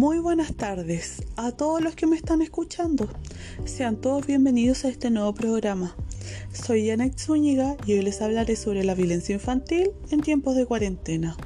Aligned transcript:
Muy 0.00 0.18
buenas 0.18 0.54
tardes 0.54 1.22
a 1.36 1.52
todos 1.52 1.82
los 1.82 1.94
que 1.94 2.06
me 2.06 2.16
están 2.16 2.40
escuchando. 2.40 3.06
Sean 3.66 4.00
todos 4.00 4.26
bienvenidos 4.26 4.86
a 4.86 4.88
este 4.88 5.10
nuevo 5.10 5.34
programa. 5.34 5.94
Soy 6.54 6.88
Janet 6.88 7.18
Zúñiga 7.18 7.76
y 7.84 7.92
hoy 7.92 8.00
les 8.00 8.22
hablaré 8.22 8.56
sobre 8.56 8.82
la 8.82 8.94
violencia 8.94 9.34
infantil 9.34 9.90
en 10.10 10.22
tiempos 10.22 10.56
de 10.56 10.64
cuarentena. 10.64 11.36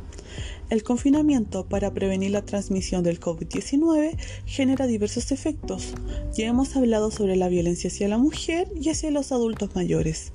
El 0.70 0.84
confinamiento 0.84 1.68
para 1.68 1.92
prevenir 1.92 2.30
la 2.30 2.44
transmisión 2.44 3.02
del 3.02 3.18
COVID-19 3.18 4.16
genera 4.46 4.86
diversos 4.86 5.32
efectos. 5.32 5.92
Ya 6.36 6.46
hemos 6.46 6.76
hablado 6.76 7.10
sobre 7.10 7.34
la 7.34 7.48
violencia 7.48 7.88
hacia 7.88 8.06
la 8.06 8.18
mujer 8.18 8.70
y 8.80 8.88
hacia 8.88 9.10
los 9.10 9.32
adultos 9.32 9.74
mayores. 9.74 10.32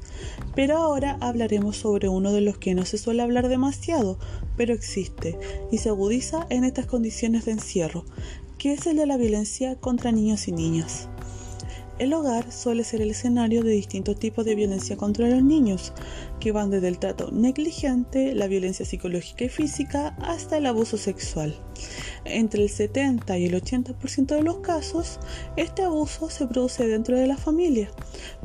Pero 0.55 0.77
ahora 0.77 1.17
hablaremos 1.21 1.77
sobre 1.77 2.09
uno 2.09 2.31
de 2.31 2.41
los 2.41 2.57
que 2.57 2.75
no 2.75 2.85
se 2.85 2.97
suele 2.97 3.21
hablar 3.21 3.47
demasiado, 3.47 4.19
pero 4.57 4.73
existe 4.73 5.37
y 5.71 5.77
se 5.77 5.89
agudiza 5.89 6.47
en 6.49 6.63
estas 6.63 6.85
condiciones 6.85 7.45
de 7.45 7.51
encierro, 7.51 8.05
que 8.57 8.73
es 8.73 8.85
el 8.87 8.97
de 8.97 9.05
la 9.05 9.17
violencia 9.17 9.75
contra 9.75 10.11
niños 10.11 10.47
y 10.47 10.51
niñas. 10.51 11.09
El 11.99 12.13
hogar 12.13 12.49
suele 12.53 12.85
ser 12.85 13.01
el 13.01 13.11
escenario 13.11 13.61
de 13.61 13.71
distintos 13.71 14.17
tipos 14.17 14.45
de 14.45 14.55
violencia 14.55 14.95
contra 14.95 15.27
los 15.27 15.43
niños, 15.43 15.91
que 16.39 16.53
van 16.53 16.71
desde 16.71 16.87
el 16.87 16.97
trato 16.97 17.29
negligente, 17.29 18.33
la 18.33 18.47
violencia 18.47 18.85
psicológica 18.85 19.43
y 19.43 19.49
física, 19.49 20.15
hasta 20.21 20.57
el 20.57 20.65
abuso 20.65 20.95
sexual. 20.95 21.53
Entre 22.23 22.63
el 22.63 22.69
70 22.69 23.37
y 23.37 23.47
el 23.47 23.61
80% 23.61 24.27
de 24.27 24.43
los 24.43 24.59
casos, 24.59 25.19
este 25.57 25.81
abuso 25.81 26.29
se 26.29 26.47
produce 26.47 26.87
dentro 26.87 27.17
de 27.17 27.27
la 27.27 27.35
familia, 27.35 27.91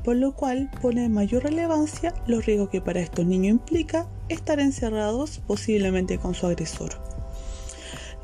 por 0.03 0.17
lo 0.17 0.35
cual 0.35 0.69
pone 0.83 1.05
en 1.05 1.13
mayor 1.13 1.45
relevancia 1.45 2.13
los 2.27 2.47
riesgos 2.47 2.71
que 2.71 2.81
para 2.81 3.01
estos 3.01 3.25
niños 3.25 3.53
implica 3.53 4.09
estar 4.29 4.59
encerrados 4.59 5.41
posiblemente 5.47 6.19
con 6.19 6.35
su 6.35 6.49
agresor. 6.49 7.14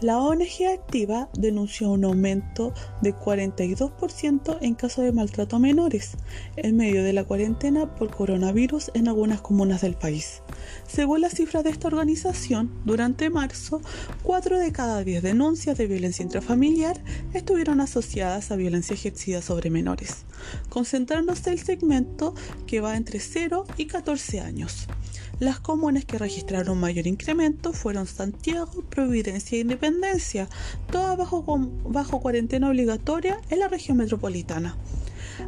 La 0.02 0.16
ONG 0.16 0.66
Activa 0.72 1.28
denunció 1.34 1.90
un 1.90 2.06
aumento 2.06 2.72
de 3.02 3.14
42% 3.14 4.56
en 4.62 4.74
casos 4.74 5.04
de 5.04 5.12
maltrato 5.12 5.56
a 5.56 5.58
menores 5.58 6.12
en 6.56 6.78
medio 6.78 7.04
de 7.04 7.12
la 7.12 7.24
cuarentena 7.24 7.94
por 7.96 8.08
coronavirus 8.10 8.92
en 8.94 9.08
algunas 9.08 9.42
comunas 9.42 9.82
del 9.82 9.96
país. 9.96 10.42
Según 10.88 11.20
las 11.20 11.34
cifras 11.34 11.64
de 11.64 11.70
esta 11.70 11.88
organización, 11.88 12.80
durante 12.86 13.28
marzo, 13.28 13.82
4 14.22 14.58
de 14.58 14.72
cada 14.72 15.04
10 15.04 15.22
denuncias 15.22 15.76
de 15.76 15.86
violencia 15.86 16.22
intrafamiliar 16.22 16.98
estuvieron 17.34 17.82
asociadas 17.82 18.50
a 18.50 18.56
violencia 18.56 18.94
ejercida 18.94 19.42
sobre 19.42 19.68
menores, 19.68 20.24
concentrándose 20.70 21.50
el 21.50 21.58
segmento 21.58 22.34
que 22.66 22.80
va 22.80 22.96
entre 22.96 23.20
0 23.20 23.66
y 23.76 23.84
14 23.84 24.40
años. 24.40 24.86
Las 25.40 25.58
comunas 25.58 26.04
que 26.04 26.18
registraron 26.18 26.78
mayor 26.78 27.06
incremento 27.06 27.72
fueron 27.72 28.06
Santiago, 28.06 28.84
Providencia 28.90 29.56
e 29.56 29.62
Independencia, 29.62 30.50
todas 30.92 31.16
bajo, 31.16 31.42
bajo 31.88 32.20
cuarentena 32.20 32.68
obligatoria 32.68 33.40
en 33.48 33.60
la 33.60 33.68
región 33.68 33.96
metropolitana. 33.96 34.76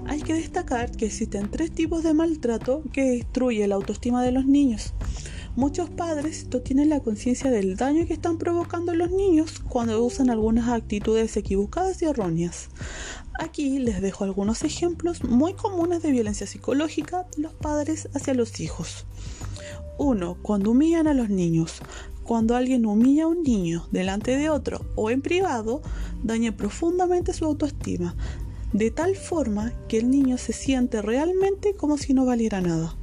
Hay 0.06 0.22
que 0.22 0.32
destacar 0.32 0.92
que 0.92 1.04
existen 1.04 1.50
tres 1.50 1.72
tipos 1.72 2.02
de 2.04 2.14
maltrato 2.14 2.82
que 2.90 3.02
destruye 3.02 3.68
la 3.68 3.74
autoestima 3.74 4.22
de 4.22 4.32
los 4.32 4.46
niños. 4.46 4.94
Muchos 5.56 5.90
padres 5.90 6.46
no 6.50 6.62
tienen 6.62 6.88
la 6.88 7.00
conciencia 7.00 7.50
del 7.50 7.76
daño 7.76 8.06
que 8.06 8.14
están 8.14 8.38
provocando 8.38 8.94
los 8.94 9.10
niños 9.10 9.60
cuando 9.68 10.02
usan 10.02 10.30
algunas 10.30 10.70
actitudes 10.70 11.36
equivocadas 11.36 12.00
y 12.00 12.06
erróneas. 12.06 12.70
Aquí 13.38 13.78
les 13.78 14.00
dejo 14.00 14.24
algunos 14.24 14.62
ejemplos 14.62 15.22
muy 15.22 15.52
comunes 15.52 16.02
de 16.02 16.12
violencia 16.12 16.46
psicológica 16.46 17.26
de 17.36 17.42
los 17.42 17.52
padres 17.52 18.08
hacia 18.14 18.32
los 18.32 18.58
hijos. 18.60 19.04
1. 19.98 20.38
Cuando 20.42 20.70
humillan 20.70 21.06
a 21.06 21.14
los 21.14 21.28
niños. 21.28 21.80
Cuando 22.24 22.56
alguien 22.56 22.86
humilla 22.86 23.24
a 23.24 23.28
un 23.28 23.42
niño 23.42 23.86
delante 23.90 24.36
de 24.36 24.48
otro 24.48 24.86
o 24.94 25.10
en 25.10 25.22
privado, 25.22 25.82
daña 26.22 26.56
profundamente 26.56 27.32
su 27.32 27.44
autoestima, 27.44 28.14
de 28.72 28.90
tal 28.90 29.16
forma 29.16 29.72
que 29.88 29.98
el 29.98 30.10
niño 30.10 30.38
se 30.38 30.52
siente 30.52 31.02
realmente 31.02 31.74
como 31.74 31.98
si 31.98 32.14
no 32.14 32.24
valiera 32.24 32.60
nada. 32.60 32.96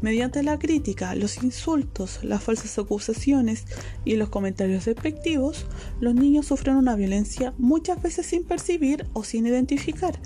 Mediante 0.00 0.44
la 0.44 0.60
crítica, 0.60 1.16
los 1.16 1.42
insultos, 1.42 2.20
las 2.22 2.42
falsas 2.42 2.78
acusaciones 2.78 3.64
y 4.04 4.14
los 4.14 4.28
comentarios 4.28 4.84
despectivos, 4.84 5.66
los 5.98 6.14
niños 6.14 6.46
sufren 6.46 6.76
una 6.76 6.94
violencia 6.94 7.52
muchas 7.58 8.00
veces 8.00 8.26
sin 8.26 8.44
percibir 8.44 9.06
o 9.12 9.24
sin 9.24 9.46
identificar, 9.46 10.20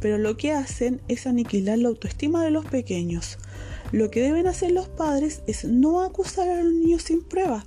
pero 0.00 0.16
lo 0.18 0.36
que 0.36 0.52
hacen 0.52 1.02
es 1.08 1.26
aniquilar 1.26 1.78
la 1.78 1.88
autoestima 1.88 2.44
de 2.44 2.52
los 2.52 2.66
pequeños. 2.66 3.38
Lo 3.92 4.10
que 4.10 4.20
deben 4.20 4.46
hacer 4.46 4.72
los 4.72 4.88
padres 4.88 5.42
es 5.46 5.64
no 5.64 6.02
acusar 6.02 6.48
a 6.48 6.62
los 6.62 6.72
niños 6.72 7.02
sin 7.02 7.22
prueba, 7.22 7.64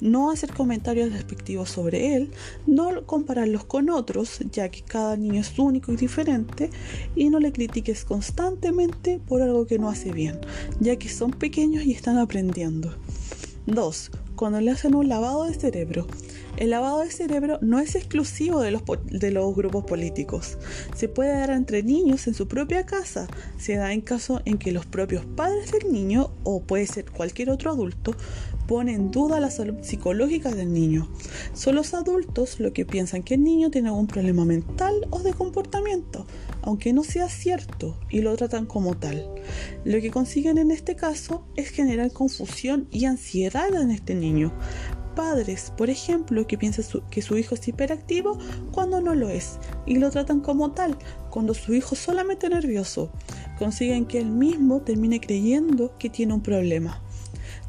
no 0.00 0.30
hacer 0.30 0.52
comentarios 0.52 1.12
despectivos 1.12 1.70
sobre 1.70 2.16
él, 2.16 2.30
no 2.66 3.06
compararlos 3.06 3.64
con 3.64 3.88
otros, 3.90 4.40
ya 4.50 4.68
que 4.68 4.82
cada 4.82 5.16
niño 5.16 5.40
es 5.40 5.58
único 5.58 5.92
y 5.92 5.96
diferente, 5.96 6.70
y 7.14 7.30
no 7.30 7.38
le 7.38 7.52
critiques 7.52 8.04
constantemente 8.04 9.20
por 9.26 9.42
algo 9.42 9.66
que 9.66 9.78
no 9.78 9.88
hace 9.88 10.12
bien, 10.12 10.40
ya 10.80 10.96
que 10.96 11.08
son 11.08 11.30
pequeños 11.30 11.84
y 11.84 11.92
están 11.92 12.18
aprendiendo. 12.18 12.94
2. 13.66 14.10
Cuando 14.40 14.58
le 14.62 14.70
hacen 14.70 14.94
un 14.94 15.06
lavado 15.06 15.44
de 15.44 15.52
cerebro. 15.52 16.06
El 16.56 16.70
lavado 16.70 17.00
de 17.00 17.10
cerebro 17.10 17.58
no 17.60 17.78
es 17.78 17.94
exclusivo 17.94 18.62
de 18.62 18.70
los, 18.70 18.80
de 19.04 19.30
los 19.32 19.54
grupos 19.54 19.84
políticos. 19.84 20.56
Se 20.96 21.08
puede 21.08 21.38
dar 21.38 21.50
entre 21.50 21.82
niños 21.82 22.26
en 22.26 22.32
su 22.32 22.48
propia 22.48 22.86
casa. 22.86 23.28
Se 23.58 23.76
da 23.76 23.92
en 23.92 24.00
caso 24.00 24.40
en 24.46 24.56
que 24.56 24.72
los 24.72 24.86
propios 24.86 25.26
padres 25.26 25.72
del 25.72 25.92
niño, 25.92 26.30
o 26.42 26.62
puede 26.62 26.86
ser 26.86 27.10
cualquier 27.10 27.50
otro 27.50 27.70
adulto, 27.70 28.14
ponen 28.66 28.94
en 28.94 29.10
duda 29.10 29.40
la 29.40 29.50
salud 29.50 29.74
psicológica 29.82 30.50
del 30.52 30.72
niño. 30.72 31.06
Son 31.52 31.74
los 31.74 31.92
adultos 31.92 32.60
los 32.60 32.72
que 32.72 32.86
piensan 32.86 33.22
que 33.22 33.34
el 33.34 33.44
niño 33.44 33.70
tiene 33.70 33.88
algún 33.88 34.06
problema 34.06 34.46
mental 34.46 35.06
o 35.10 35.18
de 35.18 35.34
comportamiento, 35.34 36.24
aunque 36.62 36.92
no 36.92 37.04
sea 37.04 37.28
cierto, 37.28 37.98
y 38.08 38.20
lo 38.20 38.36
tratan 38.36 38.66
como 38.66 38.96
tal. 38.96 39.28
Lo 39.84 40.00
que 40.00 40.10
consiguen 40.10 40.58
en 40.58 40.70
este 40.70 40.96
caso 40.96 41.46
es 41.56 41.70
generar 41.70 42.12
confusión 42.12 42.88
y 42.90 43.04
ansiedad 43.04 43.74
en 43.74 43.90
este 43.90 44.14
niño, 44.14 44.52
padres, 45.20 45.72
por 45.76 45.90
ejemplo, 45.90 46.46
que 46.46 46.56
piensan 46.56 46.84
que 47.10 47.22
su 47.22 47.36
hijo 47.36 47.54
es 47.54 47.68
hiperactivo 47.68 48.38
cuando 48.72 49.00
no 49.00 49.14
lo 49.14 49.28
es 49.28 49.58
y 49.84 49.96
lo 49.96 50.10
tratan 50.10 50.40
como 50.40 50.72
tal, 50.72 50.96
cuando 51.30 51.52
su 51.52 51.74
hijo 51.74 51.94
es 51.94 52.00
solamente 52.00 52.48
nervioso. 52.48 53.10
Consiguen 53.58 54.06
que 54.06 54.18
él 54.18 54.30
mismo 54.30 54.80
termine 54.80 55.20
creyendo 55.20 55.96
que 55.98 56.08
tiene 56.08 56.32
un 56.34 56.42
problema. 56.42 57.02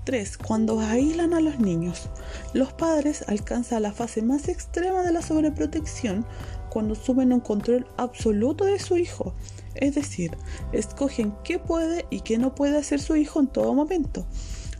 3. 0.05 0.37
Cuando 0.37 0.79
aíslan 0.79 1.33
a 1.33 1.41
los 1.41 1.59
niños. 1.59 2.09
Los 2.53 2.73
padres 2.73 3.25
alcanzan 3.27 3.83
la 3.83 3.91
fase 3.91 4.21
más 4.21 4.47
extrema 4.47 5.03
de 5.03 5.11
la 5.11 5.21
sobreprotección 5.21 6.25
cuando 6.71 6.95
suben 6.95 7.33
un 7.33 7.41
control 7.41 7.85
absoluto 7.97 8.65
de 8.65 8.79
su 8.79 8.97
hijo. 8.97 9.35
Es 9.75 9.95
decir, 9.95 10.31
escogen 10.71 11.33
qué 11.43 11.59
puede 11.59 12.05
y 12.09 12.21
qué 12.21 12.37
no 12.37 12.55
puede 12.55 12.77
hacer 12.77 12.99
su 12.99 13.15
hijo 13.15 13.39
en 13.39 13.47
todo 13.47 13.73
momento 13.73 14.25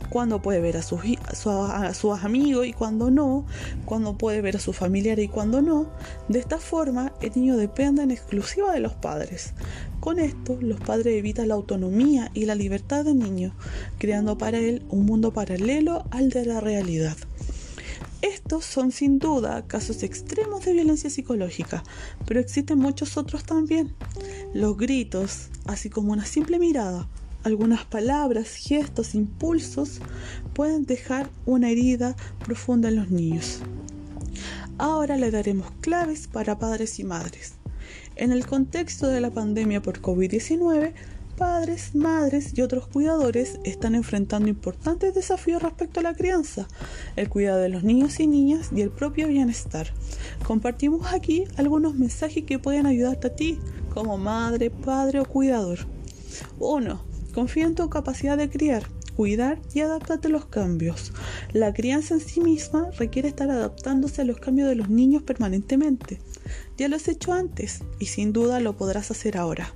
cuándo 0.08 0.42
puede 0.42 0.60
ver 0.60 0.76
a 0.76 0.82
sus, 0.82 1.00
a, 1.46 1.92
amigos 2.22 2.66
y 2.66 2.72
cuándo 2.72 3.10
no, 3.10 3.46
cuándo 3.84 4.18
puede 4.18 4.40
ver 4.42 4.56
a 4.56 4.60
sus 4.60 4.76
familiares 4.76 5.24
y 5.24 5.28
cuándo 5.28 5.62
no. 5.62 5.86
De 6.28 6.38
esta 6.38 6.58
forma, 6.58 7.12
el 7.20 7.32
niño 7.34 7.56
depende 7.56 8.02
en 8.02 8.10
exclusiva 8.10 8.72
de 8.72 8.80
los 8.80 8.94
padres. 8.94 9.54
Con 10.00 10.18
esto, 10.18 10.58
los 10.60 10.80
padres 10.80 11.16
evitan 11.16 11.48
la 11.48 11.54
autonomía 11.54 12.30
y 12.34 12.44
la 12.44 12.54
libertad 12.54 13.04
del 13.04 13.18
niño, 13.18 13.54
creando 13.98 14.36
para 14.36 14.58
él 14.58 14.82
un 14.90 15.06
mundo 15.06 15.32
paralelo 15.32 16.04
al 16.10 16.30
de 16.30 16.44
la 16.44 16.60
realidad. 16.60 17.16
Estos 18.22 18.64
son 18.64 18.92
sin 18.92 19.18
duda 19.18 19.66
casos 19.66 20.04
extremos 20.04 20.64
de 20.64 20.72
violencia 20.72 21.10
psicológica, 21.10 21.82
pero 22.24 22.38
existen 22.38 22.78
muchos 22.78 23.16
otros 23.16 23.44
también. 23.44 23.94
Los 24.54 24.76
gritos, 24.76 25.48
así 25.66 25.90
como 25.90 26.12
una 26.12 26.24
simple 26.24 26.60
mirada, 26.60 27.08
algunas 27.42 27.84
palabras, 27.84 28.54
gestos, 28.54 29.16
impulsos 29.16 29.98
pueden 30.54 30.84
dejar 30.84 31.28
una 31.46 31.70
herida 31.70 32.14
profunda 32.44 32.88
en 32.88 32.96
los 32.96 33.10
niños. 33.10 33.58
Ahora 34.78 35.16
le 35.16 35.32
daremos 35.32 35.72
claves 35.80 36.28
para 36.28 36.60
padres 36.60 37.00
y 37.00 37.04
madres. 37.04 37.54
En 38.14 38.30
el 38.30 38.46
contexto 38.46 39.08
de 39.08 39.20
la 39.20 39.30
pandemia 39.30 39.82
por 39.82 40.00
COVID-19, 40.00 40.92
padres, 41.36 41.94
madres 41.94 42.52
y 42.56 42.62
otros 42.62 42.86
cuidadores 42.86 43.58
están 43.64 43.94
enfrentando 43.94 44.48
importantes 44.48 45.14
desafíos 45.14 45.62
respecto 45.62 46.00
a 46.00 46.02
la 46.02 46.14
crianza, 46.14 46.68
el 47.16 47.28
cuidado 47.28 47.60
de 47.60 47.68
los 47.68 47.82
niños 47.82 48.20
y 48.20 48.26
niñas 48.26 48.70
y 48.74 48.80
el 48.80 48.90
propio 48.90 49.28
bienestar. 49.28 49.88
Compartimos 50.46 51.12
aquí 51.12 51.44
algunos 51.56 51.94
mensajes 51.94 52.44
que 52.44 52.58
pueden 52.58 52.86
ayudarte 52.86 53.28
a 53.28 53.34
ti 53.34 53.58
como 53.92 54.18
madre, 54.18 54.70
padre 54.70 55.20
o 55.20 55.24
cuidador. 55.24 55.80
1. 56.58 57.04
Confía 57.34 57.66
en 57.66 57.74
tu 57.74 57.88
capacidad 57.88 58.36
de 58.36 58.50
criar, 58.50 58.88
cuidar 59.16 59.60
y 59.74 59.80
adaptarte 59.80 60.28
a 60.28 60.30
los 60.30 60.46
cambios. 60.46 61.12
La 61.52 61.72
crianza 61.72 62.14
en 62.14 62.20
sí 62.20 62.40
misma 62.40 62.90
requiere 62.98 63.28
estar 63.28 63.50
adaptándose 63.50 64.22
a 64.22 64.24
los 64.24 64.38
cambios 64.38 64.68
de 64.68 64.74
los 64.74 64.88
niños 64.88 65.22
permanentemente. 65.22 66.20
Ya 66.76 66.88
lo 66.88 66.96
has 66.96 67.08
hecho 67.08 67.32
antes 67.32 67.82
y 67.98 68.06
sin 68.06 68.32
duda 68.32 68.60
lo 68.60 68.76
podrás 68.76 69.10
hacer 69.10 69.36
ahora. 69.36 69.72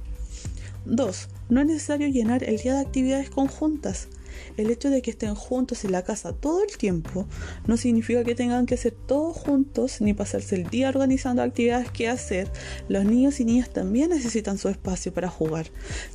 2. 0.86 1.28
No 1.48 1.60
es 1.60 1.66
necesario 1.66 2.08
llenar 2.08 2.42
el 2.42 2.58
día 2.58 2.74
de 2.74 2.80
actividades 2.80 3.30
conjuntas. 3.30 4.08
El 4.56 4.70
hecho 4.70 4.90
de 4.90 5.02
que 5.02 5.10
estén 5.10 5.34
juntos 5.34 5.84
en 5.84 5.92
la 5.92 6.02
casa 6.02 6.32
todo 6.32 6.62
el 6.62 6.76
tiempo 6.76 7.26
no 7.66 7.76
significa 7.76 8.24
que 8.24 8.34
tengan 8.34 8.66
que 8.66 8.74
hacer 8.74 8.94
todo 9.06 9.32
juntos 9.32 10.00
ni 10.00 10.14
pasarse 10.14 10.56
el 10.56 10.68
día 10.68 10.88
organizando 10.88 11.42
actividades 11.42 11.90
que 11.90 12.08
hacer. 12.08 12.50
Los 12.88 13.04
niños 13.04 13.40
y 13.40 13.44
niñas 13.44 13.70
también 13.70 14.10
necesitan 14.10 14.58
su 14.58 14.68
espacio 14.68 15.12
para 15.12 15.28
jugar. 15.28 15.66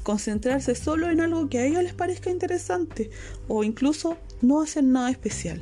Concentrarse 0.03 0.75
solo 0.75 1.09
en 1.09 1.21
algo 1.21 1.49
que 1.49 1.59
a 1.59 1.65
ellos 1.65 1.83
les 1.83 1.93
parezca 1.93 2.29
interesante 2.29 3.09
o 3.47 3.63
incluso 3.63 4.17
no 4.41 4.61
hacer 4.61 4.83
nada 4.83 5.11
especial. 5.11 5.61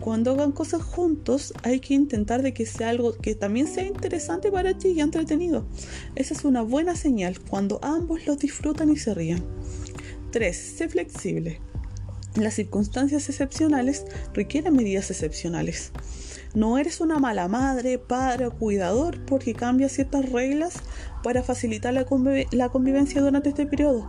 Cuando 0.00 0.32
hagan 0.32 0.52
cosas 0.52 0.82
juntos 0.82 1.52
hay 1.62 1.80
que 1.80 1.94
intentar 1.94 2.42
de 2.42 2.54
que 2.54 2.66
sea 2.66 2.90
algo 2.90 3.16
que 3.16 3.34
también 3.34 3.66
sea 3.66 3.84
interesante 3.84 4.50
para 4.50 4.76
ti 4.76 4.88
y 4.88 5.00
entretenido. 5.00 5.66
Esa 6.14 6.34
es 6.34 6.44
una 6.44 6.62
buena 6.62 6.96
señal 6.96 7.40
cuando 7.40 7.80
ambos 7.82 8.26
los 8.26 8.38
disfrutan 8.38 8.90
y 8.90 8.96
se 8.96 9.14
ríen. 9.14 9.44
3. 10.30 10.56
Sé 10.56 10.88
flexible. 10.88 11.60
Las 12.36 12.54
circunstancias 12.54 13.30
excepcionales 13.30 14.04
requieren 14.34 14.76
medidas 14.76 15.10
excepcionales. 15.10 15.90
No 16.52 16.76
eres 16.76 17.00
una 17.00 17.18
mala 17.18 17.48
madre, 17.48 17.98
padre 17.98 18.46
o 18.46 18.50
cuidador 18.50 19.24
porque 19.24 19.54
cambias 19.54 19.92
ciertas 19.92 20.30
reglas 20.30 20.74
para 21.26 21.42
facilitar 21.42 21.92
la, 21.92 22.04
convivencia 22.04 23.20
durante 23.20 23.48
este 23.48 23.66
periodo. 23.66 24.08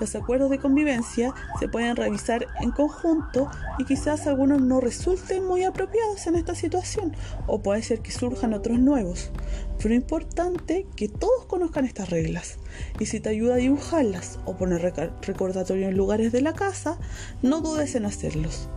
Los 0.00 0.16
acuerdos 0.16 0.50
de 0.50 0.58
convivencia 0.58 1.32
se 1.60 1.68
pueden 1.68 1.94
revisar 1.94 2.48
en 2.60 2.72
conjunto 2.72 3.48
y 3.78 3.84
quizás 3.84 4.26
algunos 4.26 4.60
no 4.60 4.80
resulten 4.80 5.46
muy 5.46 5.62
apropiados 5.62 6.26
en 6.26 6.34
esta 6.34 6.56
situación 6.56 7.14
o 7.46 7.62
puede 7.62 7.84
ser 7.84 8.00
que 8.00 8.10
surjan 8.10 8.52
otros 8.52 8.80
nuevos. 8.80 9.30
Pero 9.78 9.94
es 9.94 10.00
importante 10.00 10.88
que 10.96 11.08
todos 11.08 11.46
conozcan 11.46 11.84
estas 11.84 12.10
reglas 12.10 12.58
y 12.98 13.06
si 13.06 13.20
te 13.20 13.28
ayuda 13.28 13.54
a 13.54 13.58
dibujarlas 13.58 14.40
o 14.44 14.56
poner 14.56 14.92
recordatorios 15.22 15.88
en 15.88 15.96
lugares 15.96 16.32
de 16.32 16.40
la 16.40 16.54
casa, 16.54 16.98
no 17.42 17.60
dudes 17.60 17.94
en 17.94 18.06
hacerlos. 18.06 18.68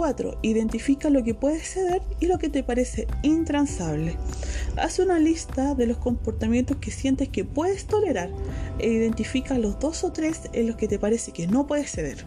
4. 0.00 0.38
Identifica 0.40 1.10
lo 1.10 1.22
que 1.22 1.34
puede 1.34 1.60
ceder 1.60 2.00
y 2.20 2.26
lo 2.26 2.38
que 2.38 2.48
te 2.48 2.62
parece 2.62 3.06
intransable. 3.22 4.16
Haz 4.78 4.98
una 4.98 5.18
lista 5.18 5.74
de 5.74 5.86
los 5.86 5.98
comportamientos 5.98 6.78
que 6.78 6.90
sientes 6.90 7.28
que 7.28 7.44
puedes 7.44 7.84
tolerar 7.84 8.30
e 8.78 8.88
identifica 8.88 9.58
los 9.58 9.78
dos 9.78 10.02
o 10.02 10.10
tres 10.10 10.48
en 10.54 10.68
los 10.68 10.76
que 10.76 10.88
te 10.88 10.98
parece 10.98 11.32
que 11.32 11.46
no 11.46 11.66
puedes 11.66 11.90
ceder. 11.90 12.24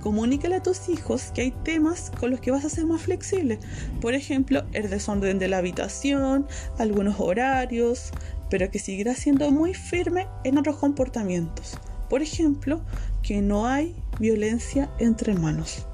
Comunícale 0.00 0.54
a 0.54 0.62
tus 0.62 0.88
hijos 0.88 1.24
que 1.34 1.42
hay 1.42 1.50
temas 1.50 2.10
con 2.18 2.30
los 2.30 2.40
que 2.40 2.52
vas 2.52 2.64
a 2.64 2.70
ser 2.70 2.86
más 2.86 3.02
flexible. 3.02 3.58
Por 4.00 4.14
ejemplo, 4.14 4.64
el 4.72 4.88
desorden 4.88 5.38
de 5.38 5.48
la 5.48 5.58
habitación, 5.58 6.46
algunos 6.78 7.20
horarios, 7.20 8.12
pero 8.48 8.70
que 8.70 8.78
seguirás 8.78 9.18
siendo 9.18 9.50
muy 9.50 9.74
firme 9.74 10.26
en 10.42 10.56
otros 10.56 10.76
comportamientos. 10.76 11.76
Por 12.08 12.22
ejemplo, 12.22 12.80
que 13.22 13.42
no 13.42 13.66
hay 13.66 13.94
violencia 14.18 14.90
entre 14.98 15.32
hermanos. 15.32 15.86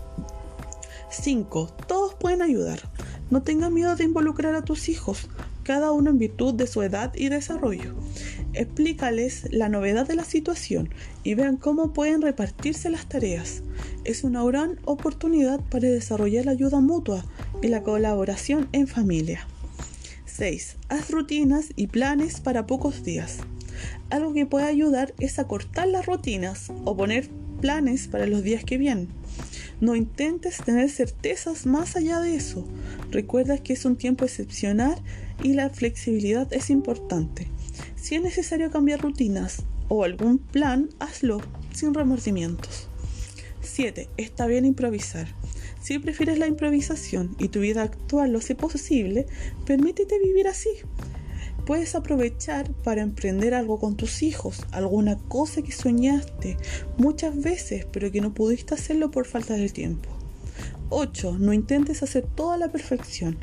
5. 1.11 1.77
Todos 1.87 2.15
pueden 2.15 2.41
ayudar. 2.41 2.81
No 3.31 3.43
tengas 3.43 3.71
miedo 3.71 3.97
de 3.97 4.05
involucrar 4.05 4.55
a 4.55 4.65
tus 4.65 4.89
hijos, 4.89 5.29
cada 5.65 5.93
uno 5.93 6.11
en 6.11 6.19
virtud 6.19 6.55
de 6.55 6.67
su 6.67 6.83
edad 6.83 7.13
y 7.15 7.29
desarrollo. 7.29 7.95
Explícales 8.55 9.45
la 9.51 9.69
novedad 9.69 10.07
de 10.07 10.17
la 10.17 10.25
situación 10.25 10.91
y 11.23 11.35
vean 11.35 11.57
cómo 11.57 11.93
pueden 11.93 12.23
repartirse 12.23 12.91
las 12.91 13.09
tareas. 13.09 13.63
Es 14.05 14.25
una 14.25 14.43
gran 14.45 14.79
oportunidad 14.85 15.61
para 15.61 15.89
desarrollar 15.89 16.47
la 16.47 16.53
ayuda 16.53 16.81
mutua 16.81 17.25
y 17.63 17.69
la 17.69 17.83
colaboración 17.83 18.69
en 18.73 18.89
familia. 18.89 19.47
6. 20.27 20.77
Haz 20.89 21.11
rutinas 21.11 21.69
y 21.77 21.89
planes 21.89 22.41
para 22.41 22.67
pocos 22.67 23.05
días. 23.05 23.39
Algo 24.11 24.33
que 24.33 24.47
puede 24.47 24.67
ayudar 24.67 25.15
es 25.19 25.39
a 25.39 25.47
cortar 25.47 25.89
las 25.89 26.07
rutinas 26.07 26.73
o 26.85 26.97
poner 26.97 27.29
planes 27.61 28.09
para 28.09 28.27
los 28.27 28.43
días 28.43 28.65
que 28.65 28.79
vienen. 28.79 29.20
No 29.81 29.97
intentes 29.97 30.59
tener 30.59 30.91
certezas 30.91 31.65
más 31.65 31.97
allá 31.97 32.21
de 32.21 32.35
eso. 32.35 32.67
Recuerda 33.11 33.59
que 33.59 33.73
es 33.73 33.85
un 33.85 33.97
tiempo 33.97 34.25
excepcional 34.25 35.01
y 35.43 35.55
la 35.55 35.71
flexibilidad 35.71 36.53
es 36.53 36.69
importante. 36.69 37.49
Si 37.97 38.15
es 38.15 38.23
necesario 38.23 38.71
cambiar 38.71 39.01
rutinas 39.01 39.63
o 39.89 40.05
algún 40.05 40.39
plan, 40.39 40.91
hazlo 40.99 41.41
sin 41.73 41.95
remordimientos. 41.95 42.89
7. 43.63 44.09
Está 44.19 44.47
bien 44.47 44.67
improvisar. 44.67 45.29
Si 45.83 45.99
prefieres 45.99 46.39
la 46.39 46.47
improvisación 46.47 47.35
y 47.39 47.49
tu 47.49 47.61
vida 47.61 47.83
actual 47.83 48.33
lo 48.33 48.39
hace 48.39 48.55
posible, 48.55 49.27
permítete 49.65 50.19
vivir 50.19 50.47
así 50.47 50.69
puedes 51.71 51.95
aprovechar 51.95 52.69
para 52.83 53.01
emprender 53.01 53.55
algo 53.55 53.79
con 53.79 53.95
tus 53.95 54.25
hijos, 54.25 54.67
alguna 54.73 55.17
cosa 55.29 55.63
que 55.63 55.71
soñaste 55.71 56.57
muchas 56.97 57.41
veces 57.41 57.87
pero 57.93 58.11
que 58.11 58.21
no 58.21 58.35
pudiste 58.35 58.75
hacerlo 58.75 59.13
por 59.13 59.25
falta 59.25 59.55
de 59.55 59.69
tiempo. 59.69 60.09
8. 60.89 61.37
No 61.39 61.53
intentes 61.53 62.03
hacer 62.03 62.27
toda 62.27 62.57
la 62.57 62.73
perfección. 62.73 63.39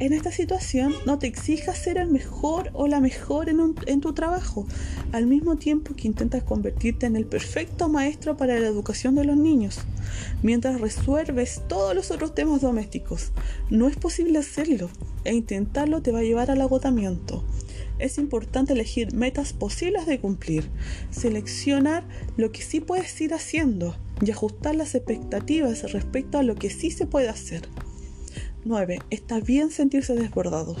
En 0.00 0.12
esta 0.12 0.30
situación 0.30 0.94
no 1.06 1.18
te 1.18 1.26
exijas 1.26 1.76
ser 1.76 1.98
el 1.98 2.08
mejor 2.08 2.70
o 2.72 2.86
la 2.86 3.00
mejor 3.00 3.48
en, 3.48 3.74
en, 3.86 4.00
tu 4.00 4.12
trabajo, 4.12 4.64
al 5.10 5.26
mismo 5.26 5.56
tiempo 5.56 5.96
que 5.96 6.06
intentas 6.06 6.44
convertirte 6.44 7.06
en 7.06 7.16
el 7.16 7.26
perfecto 7.26 7.88
maestro 7.88 8.36
para 8.36 8.60
la 8.60 8.68
educación 8.68 9.16
de 9.16 9.24
los 9.24 9.36
niños, 9.36 9.80
mientras 10.40 10.80
resuelves 10.80 11.62
todos 11.66 11.96
los 11.96 12.12
otros 12.12 12.32
temas 12.32 12.60
domésticos. 12.60 13.32
No 13.70 13.88
es 13.88 13.96
posible 13.96 14.38
hacerlo 14.38 14.88
e 15.24 15.34
intentarlo 15.34 16.00
te 16.00 16.12
va 16.12 16.20
a 16.20 16.22
llevar 16.22 16.52
al 16.52 16.60
agotamiento. 16.60 17.44
Es 17.98 18.18
importante 18.18 18.74
elegir 18.74 19.12
metas 19.14 19.52
posibles 19.52 20.06
de 20.06 20.20
cumplir, 20.20 20.70
seleccionar 21.10 22.04
lo 22.36 22.52
que 22.52 22.62
sí 22.62 22.80
puedes 22.80 23.20
ir 23.20 23.34
haciendo 23.34 23.96
y 24.24 24.30
ajustar 24.30 24.76
las 24.76 24.94
expectativas 24.94 25.90
respecto 25.92 26.38
a 26.38 26.44
lo 26.44 26.54
que 26.54 26.70
sí 26.70 26.92
se 26.92 27.06
puede 27.06 27.28
hacer. 27.28 27.62
9. 28.68 29.00
Está 29.08 29.40
bien 29.40 29.70
sentirse 29.70 30.14
desbordados. 30.14 30.76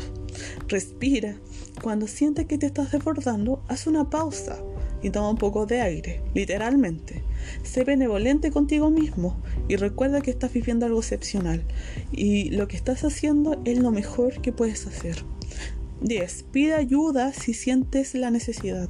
Respira. 0.68 1.36
Cuando 1.82 2.06
sientes 2.06 2.44
que 2.44 2.58
te 2.58 2.66
estás 2.66 2.92
desbordando, 2.92 3.62
haz 3.66 3.86
una 3.86 4.10
pausa 4.10 4.58
y 5.02 5.10
toma 5.10 5.30
un 5.30 5.38
poco 5.38 5.64
de 5.64 5.80
aire, 5.80 6.22
literalmente. 6.34 7.22
Sé 7.62 7.84
benevolente 7.84 8.50
contigo 8.50 8.90
mismo 8.90 9.40
y 9.68 9.76
recuerda 9.76 10.20
que 10.20 10.30
estás 10.30 10.52
viviendo 10.52 10.84
algo 10.84 11.00
excepcional 11.00 11.64
y 12.12 12.50
lo 12.50 12.68
que 12.68 12.76
estás 12.76 13.04
haciendo 13.04 13.60
es 13.64 13.78
lo 13.78 13.90
mejor 13.90 14.42
que 14.42 14.52
puedes 14.52 14.86
hacer. 14.86 15.24
10. 16.00 16.44
Pide 16.52 16.74
ayuda 16.74 17.32
si 17.32 17.54
sientes 17.54 18.14
la 18.14 18.30
necesidad. 18.30 18.88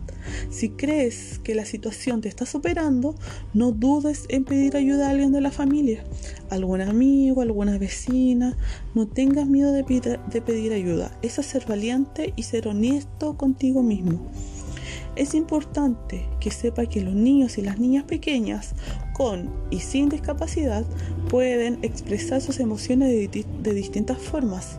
Si 0.51 0.71
crees 0.71 1.39
que 1.43 1.55
la 1.55 1.65
situación 1.65 2.21
te 2.21 2.29
está 2.29 2.47
superando, 2.47 3.15
no 3.55 3.73
dudes 3.73 4.25
en 4.29 4.45
pedir 4.45 4.77
ayuda 4.77 5.09
a 5.09 5.11
alguien 5.11 5.33
de 5.33 5.41
la 5.41 5.51
familia, 5.51 6.05
algún 6.51 6.81
amigo, 6.81 7.43
alguna 7.43 7.79
vecina. 7.79 8.57
No 8.95 9.07
tengas 9.07 9.47
miedo 9.47 9.73
de, 9.73 9.85
pedir 9.85 10.73
ayuda. 10.73 11.17
Es 11.23 11.35
ser 11.35 11.65
valiente 11.67 12.33
y 12.37 12.43
ser 12.43 12.69
honesto 12.69 13.37
contigo 13.37 13.83
mismo. 13.83 14.27
Es 15.17 15.35
importante 15.35 16.29
que 16.39 16.53
sepa 16.53 16.87
que 16.87 17.01
los 17.01 17.15
niños 17.15 17.59
y 17.59 17.63
las 17.63 17.81
niñas 17.81 18.05
pequeñas 18.05 18.75
con 19.15 19.51
y 19.69 19.81
sin 19.81 20.09
discapacidad 20.09 20.85
pueden 21.29 21.81
expresar 21.83 22.41
sus 22.41 22.61
emociones 22.61 23.09
de, 23.11 23.75
distintas 23.75 24.19
formas. 24.19 24.79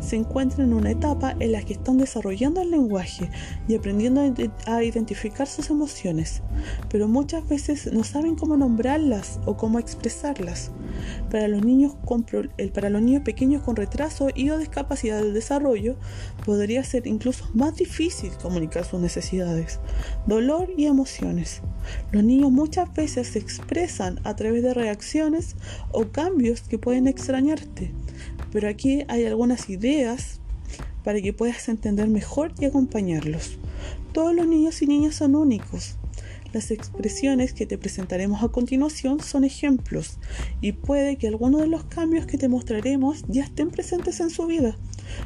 Se 0.00 0.16
encuentran 0.16 0.68
en 0.68 0.74
una 0.74 0.90
etapa 0.90 1.36
en 1.38 1.52
la 1.52 1.62
que 1.62 1.74
están 1.74 1.98
desarrollando 1.98 2.60
el 2.60 2.70
lenguaje 2.70 3.30
y 3.68 3.74
aprendiendo 3.74 4.22
a 4.66 4.82
identificar 4.82 5.46
sus 5.46 5.70
emociones, 5.70 6.42
pero 6.88 7.06
muchas 7.06 7.48
veces 7.48 7.92
no 7.92 8.02
saben 8.04 8.36
cómo 8.36 8.56
nombrarlas 8.56 9.40
o 9.46 9.56
cómo 9.56 9.78
expresarlas. 9.78 10.70
Para 11.30 11.48
los 11.48 11.64
niños, 11.64 11.94
con, 12.04 12.26
para 12.74 12.90
los 12.90 13.02
niños 13.02 13.22
pequeños 13.22 13.62
con 13.62 13.76
retraso 13.76 14.28
y 14.34 14.50
o 14.50 14.58
discapacidad 14.58 15.22
del 15.22 15.34
desarrollo, 15.34 15.96
podría 16.44 16.82
ser 16.84 17.06
incluso 17.06 17.48
más 17.54 17.76
difícil 17.76 18.30
comunicar 18.42 18.84
sus 18.84 19.00
necesidades, 19.00 19.80
dolor 20.26 20.70
y 20.76 20.86
emociones. 20.86 21.62
Los 22.12 22.24
niños 22.24 22.50
muchas 22.50 22.92
veces 22.94 23.28
se 23.28 23.38
expresan 23.38 24.20
a 24.24 24.34
través 24.36 24.62
de 24.62 24.74
reacciones 24.74 25.56
o 25.92 26.08
cambios 26.08 26.62
que 26.62 26.78
pueden 26.78 27.06
extrañarte, 27.06 27.92
pero 28.52 28.68
aquí 28.68 29.04
hay 29.08 29.24
algunas 29.24 29.68
ideas 29.70 30.40
para 31.04 31.20
que 31.20 31.32
puedas 31.32 31.68
entender 31.68 32.08
mejor 32.08 32.52
y 32.58 32.66
acompañarlos. 32.66 33.58
Todos 34.12 34.34
los 34.34 34.46
niños 34.46 34.82
y 34.82 34.86
niñas 34.86 35.14
son 35.14 35.34
únicos. 35.34 35.96
Las 36.52 36.72
expresiones 36.72 37.52
que 37.52 37.64
te 37.64 37.78
presentaremos 37.78 38.42
a 38.42 38.48
continuación 38.48 39.20
son 39.20 39.44
ejemplos 39.44 40.18
y 40.60 40.72
puede 40.72 41.16
que 41.16 41.28
algunos 41.28 41.60
de 41.60 41.68
los 41.68 41.84
cambios 41.84 42.26
que 42.26 42.38
te 42.38 42.48
mostraremos 42.48 43.24
ya 43.28 43.44
estén 43.44 43.70
presentes 43.70 44.18
en 44.18 44.30
su 44.30 44.46
vida. 44.46 44.76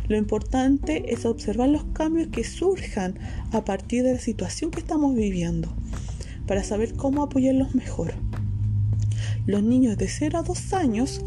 Lo 0.06 0.18
importante 0.18 1.14
es 1.14 1.24
observar 1.24 1.70
los 1.70 1.84
cambios 1.94 2.28
que 2.28 2.44
surjan 2.44 3.18
a 3.52 3.64
partir 3.64 4.02
de 4.04 4.12
la 4.12 4.20
situación 4.20 4.70
que 4.70 4.80
estamos 4.80 5.14
viviendo 5.14 5.74
para 6.46 6.62
saber 6.62 6.94
cómo 6.94 7.22
apoyarlos 7.22 7.74
mejor. 7.74 8.12
Los 9.46 9.62
niños 9.62 9.96
de 9.96 10.08
0 10.08 10.38
a 10.38 10.42
2 10.42 10.72
años, 10.74 11.22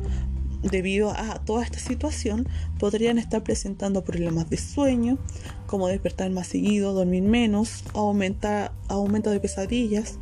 debido 0.62 1.12
a 1.12 1.44
toda 1.46 1.64
esta 1.64 1.80
situación, 1.80 2.48
podrían 2.80 3.18
estar 3.18 3.44
presentando 3.44 4.04
problemas 4.04 4.50
de 4.50 4.58
sueño, 4.58 5.18
como 5.66 5.88
despertar 5.88 6.30
más 6.32 6.48
seguido, 6.48 6.94
dormir 6.94 7.24
menos, 7.24 7.84
aumentar, 7.94 8.74
aumento 8.88 9.30
de 9.30 9.40
pesadillas, 9.40 10.20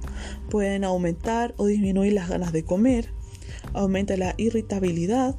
pueden 0.50 0.84
aumentar 0.84 1.54
o 1.58 1.66
disminuir 1.66 2.14
las 2.14 2.30
ganas 2.30 2.52
de 2.52 2.64
comer, 2.64 3.10
Aumenta 3.74 4.16
la 4.16 4.36
irritabilidad, 4.38 5.36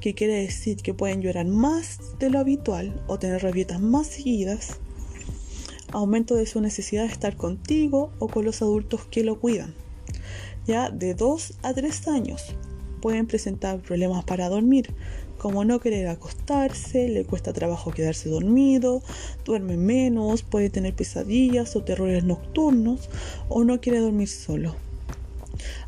que 0.00 0.14
quiere 0.14 0.34
decir 0.34 0.78
que 0.78 0.94
pueden 0.94 1.20
llorar 1.20 1.46
más 1.46 1.98
de 2.18 2.30
lo 2.30 2.38
habitual 2.38 3.02
o 3.06 3.18
tener 3.18 3.42
rabietas 3.42 3.80
más 3.80 4.06
seguidas. 4.06 4.78
Aumento 5.92 6.36
de 6.36 6.46
su 6.46 6.60
necesidad 6.60 7.02
de 7.02 7.12
estar 7.12 7.36
contigo 7.36 8.12
o 8.18 8.28
con 8.28 8.44
los 8.44 8.62
adultos 8.62 9.04
que 9.10 9.24
lo 9.24 9.40
cuidan. 9.40 9.74
Ya 10.66 10.90
de 10.90 11.14
2 11.14 11.58
a 11.62 11.74
3 11.74 12.08
años 12.08 12.54
pueden 13.00 13.26
presentar 13.26 13.80
problemas 13.80 14.24
para 14.24 14.48
dormir, 14.48 14.94
como 15.40 15.64
no 15.64 15.80
querer 15.80 16.06
acostarse, 16.08 17.08
le 17.08 17.24
cuesta 17.24 17.54
trabajo 17.54 17.92
quedarse 17.92 18.28
dormido, 18.28 19.02
duerme 19.46 19.78
menos, 19.78 20.42
puede 20.42 20.68
tener 20.68 20.94
pesadillas 20.94 21.74
o 21.76 21.82
terrores 21.82 22.24
nocturnos 22.24 23.08
o 23.48 23.64
no 23.64 23.80
quiere 23.80 24.00
dormir 24.00 24.28
solo. 24.28 24.76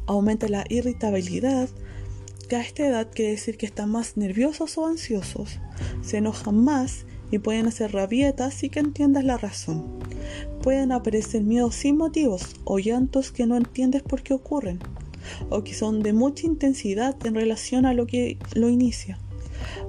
Aumenta 0.07 0.49
la 0.49 0.64
irritabilidad, 0.71 1.69
que 2.49 2.57
a 2.57 2.62
esta 2.62 2.87
edad 2.87 3.09
quiere 3.12 3.33
decir 3.33 3.59
que 3.59 3.66
están 3.66 3.90
más 3.90 4.16
nerviosos 4.16 4.78
o 4.78 4.87
ansiosos, 4.87 5.59
se 6.00 6.16
enojan 6.16 6.64
más 6.64 7.04
y 7.31 7.38
pueden 7.38 7.66
hacer 7.66 7.92
rabietas 7.92 8.54
sin 8.54 8.71
que 8.71 8.81
entiendas 8.81 9.25
la 9.25 9.37
razón. 9.37 9.85
Pueden 10.62 10.92
aparecer 10.92 11.42
miedos 11.42 11.75
sin 11.75 11.99
motivos 11.99 12.57
o 12.64 12.78
llantos 12.78 13.33
que 13.33 13.45
no 13.45 13.59
entiendes 13.59 14.02
por 14.02 14.23
qué 14.23 14.33
ocurren 14.33 14.78
o 15.50 15.64
que 15.64 15.75
son 15.75 16.02
de 16.02 16.12
mucha 16.12 16.47
intensidad 16.47 17.17
en 17.26 17.35
relación 17.35 17.87
a 17.87 17.95
lo 17.95 18.07
que 18.07 18.38
lo 18.55 18.69
inicia 18.69 19.19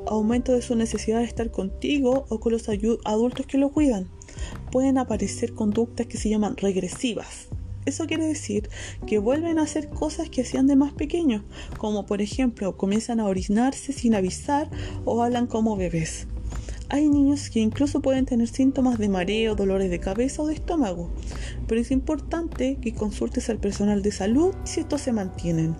aumento 0.07 0.53
de 0.53 0.61
su 0.61 0.75
necesidad 0.75 1.19
de 1.19 1.25
estar 1.25 1.51
contigo 1.51 2.25
o 2.29 2.39
con 2.39 2.51
los 2.51 2.69
adultos 2.69 3.45
que 3.45 3.57
lo 3.57 3.71
cuidan. 3.71 4.07
Pueden 4.71 4.97
aparecer 4.97 5.53
conductas 5.53 6.07
que 6.07 6.17
se 6.17 6.29
llaman 6.29 6.57
regresivas. 6.57 7.47
Eso 7.85 8.05
quiere 8.05 8.25
decir 8.25 8.69
que 9.05 9.19
vuelven 9.19 9.59
a 9.59 9.63
hacer 9.63 9.89
cosas 9.89 10.29
que 10.29 10.41
hacían 10.41 10.67
de 10.67 10.77
más 10.77 10.93
pequeños, 10.93 11.43
como 11.77 12.05
por 12.05 12.21
ejemplo 12.21 12.77
comienzan 12.77 13.19
a 13.19 13.25
orinarse 13.25 13.91
sin 13.91 14.15
avisar 14.15 14.69
o 15.03 15.21
hablan 15.21 15.47
como 15.47 15.75
bebés. 15.75 16.27
Hay 16.89 17.09
niños 17.09 17.49
que 17.49 17.59
incluso 17.59 18.01
pueden 18.01 18.25
tener 18.25 18.47
síntomas 18.47 18.97
de 18.97 19.09
mareo, 19.09 19.55
dolores 19.55 19.89
de 19.89 19.99
cabeza 19.99 20.41
o 20.41 20.47
de 20.47 20.53
estómago, 20.53 21.11
pero 21.67 21.81
es 21.81 21.91
importante 21.91 22.77
que 22.81 22.93
consultes 22.93 23.49
al 23.49 23.57
personal 23.57 24.01
de 24.01 24.11
salud 24.11 24.53
si 24.63 24.81
estos 24.81 25.01
se 25.01 25.13
mantienen. 25.13 25.75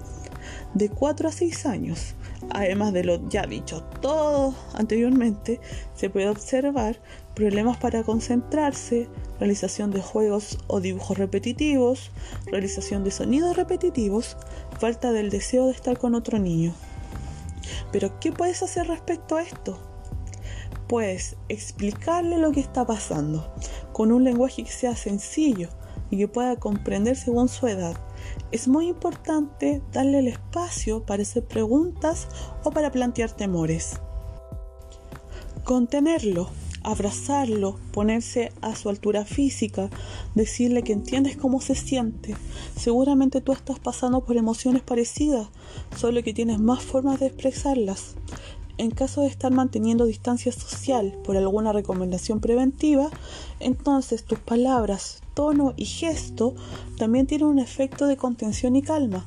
De 0.74 0.90
4 0.90 1.30
a 1.30 1.32
6 1.32 1.66
años, 1.66 2.16
Además 2.50 2.94
de 2.94 3.04
lo 3.04 3.28
ya 3.30 3.44
dicho 3.44 3.84
todo 4.02 4.54
anteriormente, 4.74 5.60
se 5.96 6.10
puede 6.10 6.30
observar 6.30 7.00
problemas 7.36 7.78
para 7.78 8.04
concentrarse, 8.04 9.08
realización 9.40 9.92
de 9.92 10.02
juegos 10.02 10.60
o 10.68 10.80
dibujos 10.80 11.18
repetitivos, 11.18 12.12
realización 12.46 13.04
de 13.04 13.12
sonidos 13.12 13.56
repetitivos, 13.56 14.38
falta 14.80 15.12
del 15.12 15.30
deseo 15.30 15.68
de 15.68 15.72
estar 15.72 15.98
con 15.98 16.16
otro 16.16 16.38
niño. 16.38 16.74
Pero, 17.92 18.20
¿qué 18.20 18.32
puedes 18.32 18.62
hacer 18.62 18.88
respecto 18.88 19.36
a 19.36 19.44
esto? 19.44 19.80
Puedes 20.88 21.38
explicarle 21.50 22.38
lo 22.38 22.52
que 22.52 22.60
está 22.60 22.86
pasando 22.86 23.54
con 23.94 24.12
un 24.12 24.24
lenguaje 24.24 24.64
que 24.64 24.72
sea 24.72 24.96
sencillo 24.96 25.70
y 26.10 26.18
que 26.18 26.28
pueda 26.28 26.58
comprender 26.58 27.16
según 27.16 27.48
su 27.48 27.68
edad 27.68 27.98
es 28.52 28.68
muy 28.68 28.88
importante 28.88 29.82
darle 29.92 30.20
el 30.20 30.28
espacio 30.28 31.06
para 31.06 31.24
hacer 31.24 31.44
preguntas 31.46 32.28
o 32.64 32.72
para 32.72 32.92
plantear 32.92 33.32
temores. 33.32 34.00
Contenerlo, 35.64 36.50
abrazarlo, 36.84 37.80
ponerse 37.92 38.52
a 38.62 38.76
su 38.76 38.90
altura 38.90 39.26
física, 39.26 39.90
decirle 40.36 40.84
que 40.84 40.94
entiendes 40.94 41.38
cómo 41.38 41.62
se 41.62 41.76
siente. 41.76 42.36
Seguramente 42.78 43.42
tú 43.42 43.54
estás 43.54 43.80
pasando 43.80 44.24
por 44.24 44.38
emociones 44.38 44.82
parecidas, 44.82 45.48
solo 45.96 46.22
que 46.22 46.34
tienes 46.34 46.60
más 46.60 46.84
formas 46.84 47.20
de 47.20 47.28
expresarlas. 47.28 48.16
En 48.78 48.90
caso 48.90 49.22
de 49.22 49.28
estar 49.28 49.52
manteniendo 49.52 50.06
distancia 50.06 50.52
social 50.52 51.16
por 51.24 51.38
alguna 51.38 51.74
recomendación 51.74 52.40
preventiva, 52.40 53.10
entonces 53.60 54.24
tus 54.24 54.40
palabras, 54.40 55.22
tono 55.36 55.74
y 55.78 55.86
gesto 55.86 56.56
también 56.98 57.28
tienen 57.28 57.48
un 57.48 57.60
efecto 57.60 58.08
de 58.08 58.18
contención 58.18 58.76
y 58.76 58.82
calma. 58.82 59.26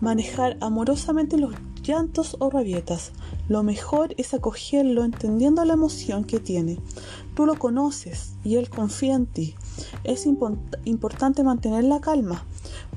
Manejar 0.00 0.56
amorosamente 0.60 1.38
los 1.38 1.54
llantos 1.84 2.36
o 2.40 2.50
rabietas. 2.50 3.12
Lo 3.48 3.62
mejor 3.62 4.14
es 4.16 4.34
acogerlo 4.34 5.04
entendiendo 5.04 5.64
la 5.64 5.74
emoción 5.74 6.24
que 6.24 6.40
tiene. 6.40 6.78
Tú 7.36 7.46
lo 7.46 7.58
conoces 7.58 8.32
y 8.42 8.56
él 8.56 8.70
confía 8.70 9.14
en 9.14 9.26
ti. 9.26 9.54
Es 10.02 10.26
importante 10.26 11.44
mantener 11.44 11.84
la 11.84 12.00
calma, 12.00 12.44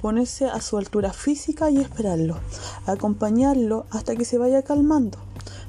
ponerse 0.01 0.45
a 0.45 0.59
su 0.61 0.77
altura 0.77 1.13
física 1.13 1.69
y 1.69 1.77
esperarlo, 1.77 2.37
acompañarlo 2.85 3.85
hasta 3.91 4.15
que 4.15 4.25
se 4.25 4.37
vaya 4.37 4.63
calmando. 4.63 5.19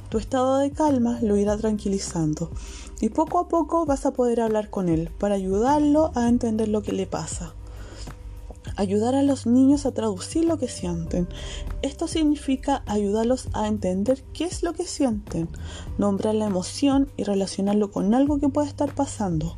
Tu 0.08 0.16
estado 0.16 0.56
de 0.58 0.70
calma 0.70 1.18
lo 1.20 1.36
irá 1.36 1.58
tranquilizando 1.58 2.50
y 2.98 3.10
poco 3.10 3.38
a 3.38 3.48
poco 3.48 3.84
vas 3.84 4.06
a 4.06 4.12
poder 4.12 4.40
hablar 4.40 4.70
con 4.70 4.88
él 4.88 5.10
para 5.18 5.34
ayudarlo 5.34 6.12
a 6.14 6.28
entender 6.28 6.68
lo 6.68 6.82
que 6.82 6.92
le 6.92 7.06
pasa. 7.06 7.52
Ayudar 8.76 9.14
a 9.14 9.22
los 9.22 9.46
niños 9.46 9.84
a 9.84 9.92
traducir 9.92 10.46
lo 10.46 10.56
que 10.56 10.68
sienten. 10.68 11.28
Esto 11.82 12.08
significa 12.08 12.82
ayudarlos 12.86 13.48
a 13.52 13.66
entender 13.66 14.24
qué 14.32 14.44
es 14.44 14.62
lo 14.62 14.72
que 14.72 14.86
sienten, 14.86 15.48
nombrar 15.98 16.34
la 16.34 16.46
emoción 16.46 17.10
y 17.18 17.24
relacionarlo 17.24 17.90
con 17.90 18.14
algo 18.14 18.38
que 18.38 18.48
puede 18.48 18.68
estar 18.68 18.94
pasando. 18.94 19.56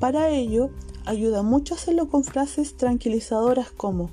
Para 0.00 0.28
ello, 0.28 0.68
ayuda 1.06 1.42
mucho 1.42 1.74
hacerlo 1.74 2.08
con 2.08 2.24
frases 2.24 2.76
tranquilizadoras 2.76 3.70
como 3.70 4.10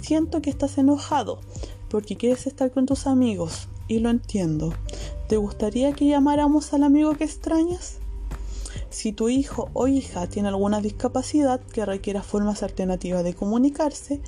siento 0.00 0.40
que 0.40 0.50
estás 0.50 0.78
enojado 0.78 1.40
porque 1.90 2.16
quieres 2.16 2.46
estar 2.46 2.70
con 2.70 2.86
tus 2.86 3.06
amigos 3.06 3.68
y 3.92 4.00
lo 4.00 4.10
entiendo. 4.10 4.72
¿Te 5.28 5.36
gustaría 5.36 5.92
que 5.92 6.06
llamáramos 6.06 6.72
al 6.72 6.82
amigo 6.82 7.14
que 7.14 7.24
extrañas? 7.24 7.98
Si 8.90 9.12
tu 9.12 9.28
hijo 9.28 9.70
o 9.72 9.88
hija 9.88 10.26
tiene 10.26 10.48
alguna 10.48 10.80
discapacidad 10.80 11.60
que 11.60 11.86
requiera 11.86 12.22
formas 12.22 12.62
alternativas 12.62 13.24
de 13.24 13.34
comunicarse, 13.34 14.20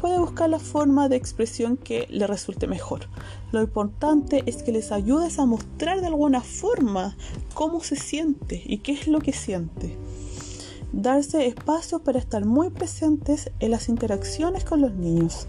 puede 0.00 0.18
buscar 0.18 0.50
la 0.50 0.58
forma 0.58 1.08
de 1.08 1.16
expresión 1.16 1.76
que 1.76 2.06
le 2.10 2.26
resulte 2.26 2.66
mejor. 2.66 3.08
Lo 3.52 3.60
importante 3.60 4.42
es 4.46 4.62
que 4.62 4.72
les 4.72 4.90
ayudes 4.90 5.38
a 5.38 5.46
mostrar 5.46 6.00
de 6.00 6.08
alguna 6.08 6.40
forma 6.40 7.16
cómo 7.54 7.80
se 7.80 7.96
siente 7.96 8.62
y 8.64 8.78
qué 8.78 8.92
es 8.92 9.06
lo 9.06 9.20
que 9.20 9.32
siente 9.32 9.96
darse 10.92 11.46
espacio 11.46 11.98
para 12.00 12.18
estar 12.18 12.44
muy 12.44 12.70
presentes 12.70 13.50
en 13.60 13.70
las 13.70 13.88
interacciones 13.88 14.64
con 14.64 14.80
los 14.80 14.94
niños. 14.94 15.46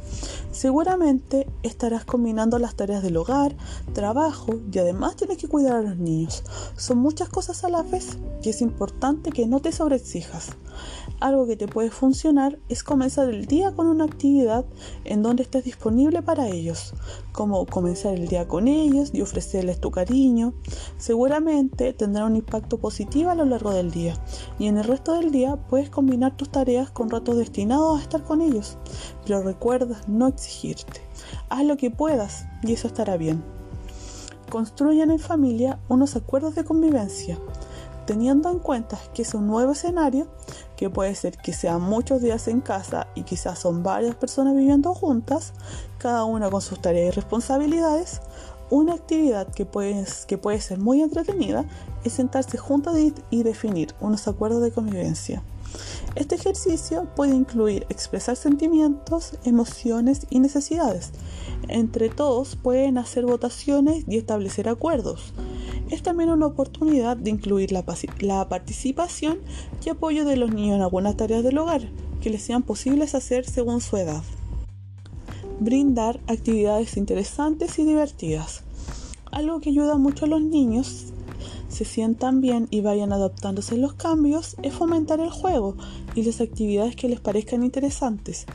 Seguramente 0.51 1.47
estarás 1.63 2.05
combinando 2.05 2.59
las 2.59 2.75
tareas 2.75 3.03
del 3.03 3.17
hogar, 3.17 3.55
trabajo 3.93 4.59
y 4.71 4.79
además 4.79 5.15
tienes 5.15 5.37
que 5.37 5.47
cuidar 5.47 5.75
a 5.75 5.81
los 5.81 5.97
niños. 5.97 6.43
Son 6.75 6.97
muchas 6.97 7.29
cosas 7.29 7.63
a 7.63 7.69
la 7.69 7.83
vez 7.83 8.17
y 8.43 8.49
es 8.49 8.61
importante 8.61 9.31
que 9.31 9.47
no 9.47 9.59
te 9.59 9.71
sobreexijas. 9.71 10.49
Algo 11.19 11.45
que 11.47 11.57
te 11.57 11.67
puede 11.67 11.91
funcionar 11.91 12.59
es 12.69 12.83
comenzar 12.83 13.29
el 13.29 13.45
día 13.45 13.71
con 13.71 13.87
una 13.87 14.05
actividad 14.05 14.65
en 15.03 15.21
donde 15.21 15.43
estés 15.43 15.65
disponible 15.65 16.21
para 16.21 16.47
ellos, 16.47 16.93
como 17.33 17.65
comenzar 17.65 18.13
el 18.13 18.27
día 18.27 18.47
con 18.47 18.67
ellos 18.67 19.11
y 19.13 19.21
ofrecerles 19.21 19.81
tu 19.81 19.91
cariño. 19.91 20.53
Seguramente 20.97 21.93
tendrá 21.93 22.25
un 22.25 22.37
impacto 22.37 22.77
positivo 22.77 23.29
a 23.29 23.35
lo 23.35 23.45
largo 23.45 23.71
del 23.71 23.91
día 23.91 24.15
y 24.57 24.67
en 24.67 24.77
el 24.77 24.85
resto 24.85 25.13
del 25.29 25.39
día 25.41 25.55
puedes 25.55 25.89
combinar 25.89 26.35
tus 26.35 26.49
tareas 26.49 26.89
con 26.89 27.09
ratos 27.09 27.37
destinados 27.37 27.99
a 27.99 28.01
estar 28.01 28.23
con 28.23 28.41
ellos. 28.41 28.77
Pero 29.25 29.41
recuerda 29.43 30.01
no 30.07 30.27
exigirte. 30.27 31.01
Haz 31.49 31.63
lo 31.65 31.77
que 31.77 31.91
puedas 31.91 32.45
y 32.63 32.73
eso 32.73 32.87
estará 32.87 33.15
bien. 33.17 33.43
Construyan 34.49 35.11
en 35.11 35.19
familia 35.19 35.79
unos 35.87 36.15
acuerdos 36.15 36.55
de 36.55 36.65
convivencia 36.65 37.37
teniendo 38.05 38.49
en 38.49 38.57
cuenta 38.57 38.97
que 39.13 39.21
es 39.21 39.35
un 39.35 39.45
nuevo 39.45 39.73
escenario, 39.73 40.25
que 40.75 40.89
puede 40.89 41.13
ser 41.13 41.37
que 41.37 41.53
sean 41.53 41.79
muchos 41.79 42.23
días 42.23 42.47
en 42.47 42.59
casa 42.59 43.05
y 43.13 43.21
quizás 43.21 43.59
son 43.59 43.83
varias 43.83 44.15
personas 44.15 44.55
viviendo 44.55 44.95
juntas, 44.95 45.53
cada 45.99 46.23
una 46.23 46.49
con 46.49 46.59
sus 46.59 46.81
tareas 46.81 47.13
y 47.13 47.15
responsabilidades, 47.15 48.21
una 48.71 48.95
actividad 48.95 49.47
que 49.47 49.67
puede, 49.67 50.03
que 50.25 50.39
puede 50.39 50.59
ser 50.59 50.79
muy 50.79 51.03
entretenida 51.03 51.65
es 52.03 52.13
sentarse 52.13 52.57
juntos 52.57 52.95
y 53.29 53.43
definir 53.43 53.93
unos 53.99 54.27
acuerdos 54.27 54.61
de 54.61 54.71
convivencia. 54.71 55.43
Este 56.15 56.35
ejercicio 56.35 57.07
puede 57.15 57.35
incluir 57.35 57.85
expresar 57.89 58.35
sentimientos, 58.35 59.33
emociones 59.43 60.25
y 60.29 60.39
necesidades. 60.39 61.11
Entre 61.67 62.09
todos 62.09 62.55
pueden 62.55 62.97
hacer 62.97 63.25
votaciones 63.25 64.03
y 64.07 64.17
establecer 64.17 64.69
acuerdos 64.69 65.33
es 65.89 66.03
también 66.03 66.29
una 66.29 66.45
oportunidad 66.45 67.17
de 67.17 67.31
incluir 67.31 67.71
la, 67.71 67.83
participación 68.47 69.39
y 69.83 69.89
apoyo 69.89 70.25
de 70.25 70.37
los 70.37 70.53
niños 70.53 70.75
en 70.75 70.81
algunas 70.81 71.17
tareas 71.17 71.43
del 71.43 71.57
hogar 71.57 71.81
que 72.21 72.29
les 72.29 72.43
sean 72.43 72.63
posibles 72.63 73.15
hacer 73.15 73.45
según 73.45 73.81
su 73.81 73.97
edad. 73.97 74.23
Brindar 75.59 76.19
actividades 76.27 76.95
interesantes 76.95 77.79
y 77.79 77.85
divertidas. 77.85 78.63
Algo 79.31 79.59
que 79.61 79.69
ayuda 79.69 79.97
mucho 79.97 80.25
a 80.25 80.27
los 80.27 80.41
niños 80.41 81.13
se 81.69 81.85
sientan 81.85 82.41
bien 82.41 82.67
y 82.69 82.81
vayan 82.81 83.13
adaptándose 83.13 83.75
a 83.75 83.77
los 83.77 83.93
cambios 83.93 84.57
es 84.63 84.73
fomentar 84.73 85.19
el 85.19 85.29
juego 85.29 85.77
y 86.15 86.23
las 86.23 86.41
actividades 86.41 86.95
que 86.95 87.07
les 87.07 87.19
parezcan 87.19 87.63
interesantes. 87.63 88.45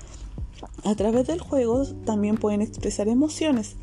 A 0.85 0.94
través 0.94 1.26
del 1.26 1.40
juego 1.40 1.85
también 2.04 2.37
pueden 2.37 2.61
expresar 2.61 3.09
emociones, 3.09 3.76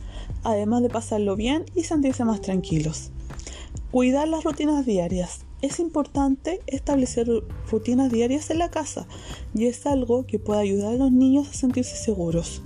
además 0.43 0.83
de 0.83 0.89
pasarlo 0.89 1.35
bien 1.35 1.65
y 1.75 1.83
sentirse 1.83 2.25
más 2.25 2.41
tranquilos. 2.41 3.11
Cuidar 3.91 4.27
las 4.27 4.43
rutinas 4.43 4.85
diarias. 4.85 5.41
Es 5.61 5.79
importante 5.79 6.59
establecer 6.65 7.27
rutinas 7.69 8.11
diarias 8.11 8.50
en 8.50 8.57
la 8.57 8.71
casa 8.71 9.07
y 9.53 9.65
es 9.65 9.85
algo 9.85 10.25
que 10.25 10.39
puede 10.39 10.61
ayudar 10.61 10.93
a 10.93 10.97
los 10.97 11.11
niños 11.11 11.50
a 11.50 11.53
sentirse 11.53 11.95
seguros. 11.95 12.61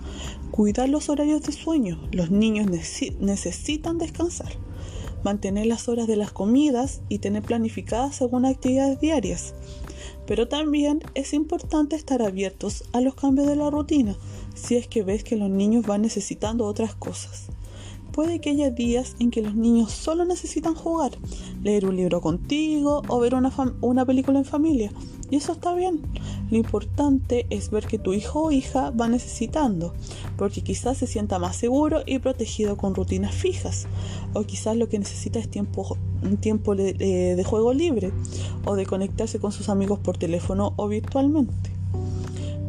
Cuidar 0.52 0.88
los 0.88 1.10
horarios 1.10 1.42
de 1.42 1.52
sueño. 1.52 2.00
Los 2.12 2.32
niños 2.32 2.68
necesitan 2.68 3.98
descansar. 3.98 4.54
Mantener 5.26 5.66
las 5.66 5.90
horas 5.90 6.06
de 6.06 6.18
las 6.18 6.32
comidas 6.32 7.02
y 7.10 7.18
tener 7.18 7.42
planificadas 7.42 8.22
algunas 8.22 8.54
actividades 8.54 9.00
diarias. 9.00 9.56
Pero 10.28 10.48
también 10.48 11.00
es 11.16 11.34
importante 11.34 11.96
estar 11.96 12.22
abiertos 12.22 12.84
a 12.94 13.02
los 13.02 13.16
cambios 13.16 13.48
de 13.48 13.56
la 13.56 13.72
rutina 13.72 14.16
si 14.54 14.76
es 14.76 14.88
que 14.88 15.02
ves 15.02 15.24
que 15.24 15.36
los 15.36 15.50
niños 15.50 15.88
van 15.88 16.04
necesitando 16.04 16.68
otras 16.68 16.94
cosas. 16.94 17.48
Puede 18.12 18.40
que 18.40 18.52
haya 18.52 18.70
días 18.70 19.16
en 19.18 19.32
que 19.32 19.42
los 19.42 19.56
niños 19.56 19.92
solo 19.92 20.26
necesitan 20.26 20.76
jugar, 20.76 21.18
leer 21.64 21.88
un 21.88 21.96
libro 21.96 22.22
contigo 22.22 23.02
o 23.08 23.20
ver 23.20 23.34
una 23.34 24.06
película 24.06 24.38
en 24.38 24.46
familia. 24.46 24.92
Y 25.30 25.38
eso 25.38 25.54
está 25.54 25.74
bien. 25.74 26.02
Lo 26.52 26.58
importante 26.58 27.48
es 27.50 27.72
ver 27.72 27.88
que 27.88 27.98
tu 27.98 28.14
hijo 28.14 28.44
o 28.44 28.52
hija 28.52 28.92
va 28.92 29.08
necesitando, 29.08 29.94
porque 30.38 30.62
quizás 30.62 30.98
se 30.98 31.08
sienta 31.08 31.40
más 31.40 31.56
seguro 31.56 32.02
y 32.06 32.20
protegido 32.20 32.78
con 32.78 32.94
rutinas 32.94 33.34
fijas, 33.34 33.88
o 34.34 34.44
quizás 34.44 34.78
lo 34.78 34.88
que 34.88 35.00
necesita 35.00 35.40
es 35.40 35.50
tiempo, 35.50 35.98
tiempo 36.40 36.76
de 36.76 37.44
juego 37.46 37.74
libre, 37.74 38.12
o 38.66 38.76
de 38.76 38.86
conectarse 38.86 39.40
con 39.40 39.52
sus 39.52 39.70
amigos 39.70 40.00
por 40.00 40.18
teléfono 40.18 40.74
o 40.76 40.88
virtualmente. 40.88 41.72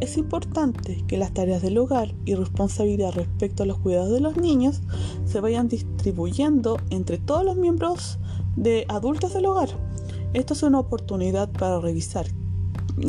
Es 0.01 0.19
importante 0.19 1.03
que 1.07 1.17
las 1.17 1.33
tareas 1.33 1.63
del 1.63 1.79
hogar 1.79 2.15
y 2.27 2.35
responsabilidad 2.35 3.13
respecto 3.15 3.63
a 3.63 3.67
los 3.67 3.79
cuidados 3.79 4.11
de 4.11 4.21
los 4.21 4.37
niños 4.37 4.83
se 5.25 5.41
vayan 5.41 5.69
distribuyendo 5.69 6.79
entre 6.91 7.17
todos 7.17 7.45
los 7.45 7.57
miembros 7.57 8.19
de 8.57 8.85
adultos 8.89 9.33
del 9.33 9.47
hogar. 9.47 9.71
Esto 10.35 10.53
es 10.53 10.63
una 10.63 10.81
oportunidad 10.81 11.51
para 11.51 11.81
revisar 11.81 12.27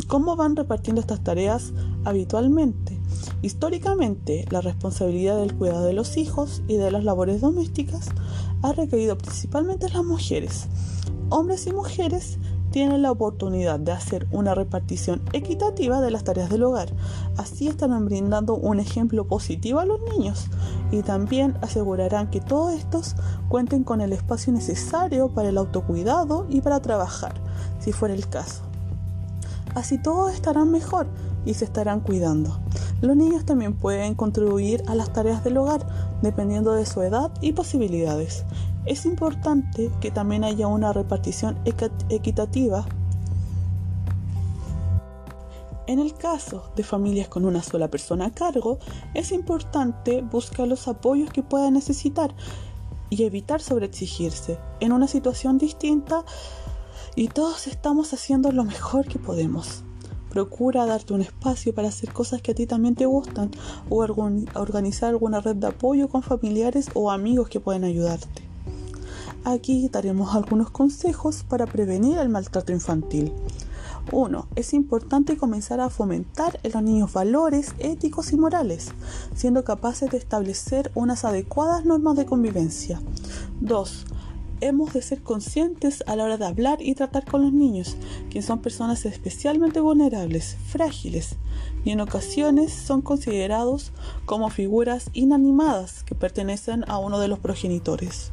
¿Cómo 0.06 0.36
van 0.36 0.54
repartiendo 0.54 1.00
estas 1.00 1.24
tareas 1.24 1.72
habitualmente? 2.04 3.00
Históricamente, 3.40 4.44
la 4.50 4.60
responsabilidad 4.60 5.38
del 5.38 5.54
cuidado 5.54 5.84
de 5.84 5.94
los 5.94 6.18
hijos 6.18 6.62
y 6.68 6.76
de 6.76 6.90
las 6.90 7.04
labores 7.04 7.40
domésticas 7.40 8.10
ha 8.62 8.72
recaído 8.74 9.16
principalmente 9.16 9.86
en 9.86 9.94
las 9.94 10.04
mujeres. 10.04 10.66
Hombres 11.30 11.66
y 11.66 11.72
mujeres 11.72 12.38
tienen 12.70 13.00
la 13.00 13.10
oportunidad 13.10 13.80
de 13.80 13.92
hacer 13.92 14.26
una 14.30 14.54
repartición 14.54 15.22
equitativa 15.32 16.02
de 16.02 16.10
las 16.10 16.22
tareas 16.22 16.50
del 16.50 16.64
hogar. 16.64 16.92
Así 17.38 17.66
estarán 17.66 18.04
brindando 18.04 18.56
un 18.56 18.80
ejemplo 18.80 19.26
positivo 19.26 19.80
a 19.80 19.86
los 19.86 20.00
niños 20.02 20.48
y 20.90 21.00
también 21.00 21.56
asegurarán 21.62 22.28
que 22.28 22.42
todos 22.42 22.74
estos 22.74 23.16
cuenten 23.48 23.84
con 23.84 24.02
el 24.02 24.12
espacio 24.12 24.52
necesario 24.52 25.28
para 25.28 25.48
el 25.48 25.56
autocuidado 25.56 26.46
y 26.50 26.60
para 26.60 26.82
trabajar, 26.82 27.34
si 27.78 27.92
fuera 27.92 28.14
el 28.14 28.28
caso. 28.28 28.67
Así 29.78 29.96
todos 29.96 30.34
estarán 30.34 30.72
mejor 30.72 31.06
y 31.46 31.54
se 31.54 31.64
estarán 31.64 32.00
cuidando. 32.00 32.58
Los 33.00 33.16
niños 33.16 33.44
también 33.44 33.74
pueden 33.74 34.16
contribuir 34.16 34.82
a 34.88 34.96
las 34.96 35.12
tareas 35.12 35.44
del 35.44 35.56
hogar 35.56 35.86
dependiendo 36.20 36.72
de 36.72 36.84
su 36.84 37.00
edad 37.00 37.30
y 37.40 37.52
posibilidades. 37.52 38.44
Es 38.86 39.06
importante 39.06 39.88
que 40.00 40.10
también 40.10 40.42
haya 40.42 40.66
una 40.66 40.92
repartición 40.92 41.56
equitativa. 42.08 42.86
En 45.86 46.00
el 46.00 46.12
caso 46.14 46.72
de 46.74 46.82
familias 46.82 47.28
con 47.28 47.44
una 47.44 47.62
sola 47.62 47.86
persona 47.86 48.26
a 48.26 48.34
cargo, 48.34 48.80
es 49.14 49.30
importante 49.30 50.22
buscar 50.22 50.66
los 50.66 50.88
apoyos 50.88 51.30
que 51.30 51.44
pueda 51.44 51.70
necesitar 51.70 52.34
y 53.10 53.22
evitar 53.22 53.60
sobreexigirse. 53.60 54.58
En 54.80 54.90
una 54.90 55.06
situación 55.06 55.56
distinta, 55.56 56.24
y 57.14 57.28
todos 57.28 57.66
estamos 57.66 58.12
haciendo 58.12 58.52
lo 58.52 58.64
mejor 58.64 59.06
que 59.06 59.18
podemos. 59.18 59.82
Procura 60.30 60.86
darte 60.86 61.14
un 61.14 61.22
espacio 61.22 61.74
para 61.74 61.88
hacer 61.88 62.12
cosas 62.12 62.42
que 62.42 62.52
a 62.52 62.54
ti 62.54 62.66
también 62.66 62.94
te 62.94 63.06
gustan 63.06 63.50
o 63.88 64.04
organizar 64.54 65.10
alguna 65.10 65.40
red 65.40 65.56
de 65.56 65.68
apoyo 65.68 66.08
con 66.08 66.22
familiares 66.22 66.90
o 66.94 67.10
amigos 67.10 67.48
que 67.48 67.60
pueden 67.60 67.84
ayudarte. 67.84 68.42
Aquí 69.44 69.88
daremos 69.88 70.34
algunos 70.34 70.70
consejos 70.70 71.44
para 71.48 71.66
prevenir 71.66 72.18
el 72.18 72.28
maltrato 72.28 72.72
infantil. 72.72 73.32
1. 74.12 74.46
Es 74.56 74.74
importante 74.74 75.36
comenzar 75.36 75.80
a 75.80 75.90
fomentar 75.90 76.60
en 76.62 76.72
los 76.72 76.82
niños 76.82 77.12
valores 77.12 77.74
éticos 77.78 78.32
y 78.32 78.36
morales, 78.36 78.88
siendo 79.34 79.64
capaces 79.64 80.10
de 80.10 80.18
establecer 80.18 80.90
unas 80.94 81.24
adecuadas 81.24 81.84
normas 81.84 82.16
de 82.16 82.26
convivencia. 82.26 83.00
2 83.60 84.06
hemos 84.60 84.92
de 84.92 85.02
ser 85.02 85.22
conscientes 85.22 86.02
a 86.06 86.16
la 86.16 86.24
hora 86.24 86.36
de 86.36 86.46
hablar 86.46 86.78
y 86.80 86.94
tratar 86.94 87.24
con 87.24 87.42
los 87.42 87.52
niños, 87.52 87.96
que 88.30 88.42
son 88.42 88.60
personas 88.60 89.04
especialmente 89.04 89.80
vulnerables, 89.80 90.56
frágiles, 90.66 91.36
y 91.84 91.90
en 91.90 92.00
ocasiones 92.00 92.72
son 92.72 93.02
considerados 93.02 93.92
como 94.26 94.50
figuras 94.50 95.10
inanimadas 95.12 96.02
que 96.04 96.14
pertenecen 96.14 96.84
a 96.88 96.98
uno 96.98 97.18
de 97.18 97.28
los 97.28 97.38
progenitores. 97.38 98.32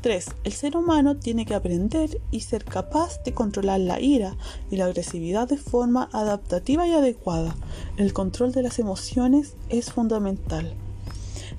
3. 0.00 0.26
El 0.44 0.52
ser 0.52 0.76
humano 0.76 1.16
tiene 1.16 1.44
que 1.44 1.54
aprender 1.54 2.20
y 2.30 2.40
ser 2.40 2.64
capaz 2.64 3.22
de 3.24 3.34
controlar 3.34 3.80
la 3.80 4.00
ira 4.00 4.36
y 4.70 4.76
la 4.76 4.84
agresividad 4.84 5.48
de 5.48 5.56
forma 5.56 6.08
adaptativa 6.12 6.86
y 6.86 6.92
adecuada. 6.92 7.56
El 7.96 8.12
control 8.12 8.52
de 8.52 8.62
las 8.62 8.78
emociones 8.78 9.56
es 9.68 9.92
fundamental. 9.92 10.74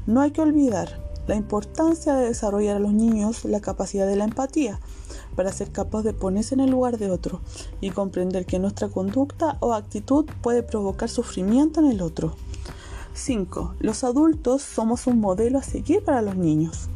No 0.08 0.22
hay 0.22 0.32
que 0.32 0.42
olvidar 0.42 1.09
la 1.30 1.36
importancia 1.36 2.15
de 2.15 2.26
desarrollar 2.26 2.78
a 2.78 2.80
los 2.80 2.92
niños 2.92 3.46
la 3.46 3.60
capacidad 3.60 4.08
de 4.08 4.15
la 4.15 4.24
empatía 4.24 4.80
para 5.36 5.52
ser 5.52 5.72
capaz 5.72 6.02
de 6.02 6.12
ponerse 6.12 6.56
en 6.56 6.62
el 6.62 6.72
lugar 6.72 6.98
de 6.98 7.12
otro 7.12 7.42
y 7.82 7.92
comprender 7.92 8.48
que 8.48 8.58
nuestra 8.58 8.89
conducta 8.89 9.58
o 9.60 9.76
actitud 9.76 10.26
puede 10.42 10.63
provocar 10.63 11.08
sufrimiento 11.08 11.82
en 11.82 11.86
el 11.86 12.02
otro. 12.02 12.34
5. 13.13 13.76
Los 13.80 14.04
adultos 14.04 14.63
somos 14.63 15.06
un 15.06 15.20
modelo 15.20 15.60
a 15.60 15.62
seguir 15.62 16.04
para 16.04 16.24
los 16.24 16.36
niños. 16.36 16.89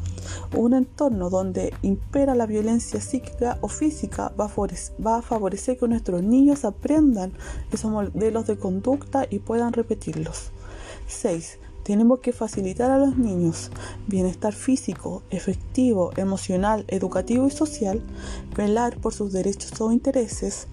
Un 0.58 0.74
entorno 0.74 1.30
donde 1.30 1.72
impera 1.84 2.34
la 2.34 2.48
violencia 2.48 3.00
psíquica 3.02 3.60
o 3.62 3.68
física 3.68 4.34
va 4.40 4.46
a, 4.46 5.22
favorecer, 5.22 5.78
que 5.78 5.88
nuestros 5.88 6.24
niños 6.24 6.66
aprendan 6.66 7.34
esos 7.72 7.92
modelos 7.92 8.48
de 8.48 8.58
conducta 8.58 9.28
y 9.30 9.38
puedan 9.38 9.74
repetirlos. 9.74 10.50
6. 11.06 11.60
Tenemos 11.84 12.20
que 12.20 12.32
facilitar 12.32 12.92
a 12.92 12.98
los 12.98 13.18
niños 13.18 13.70
bienestar 14.08 14.54
físico, 14.54 15.24
efectivo, 15.30 16.12
emocional, 16.16 16.86
educativo 16.88 17.48
y 17.48 17.52
social, 17.52 18.02
velar 18.56 18.98
por 18.98 19.14
sus 19.14 19.34
derechos 19.34 19.80
o 19.82 19.92
intereses, 19.92 20.68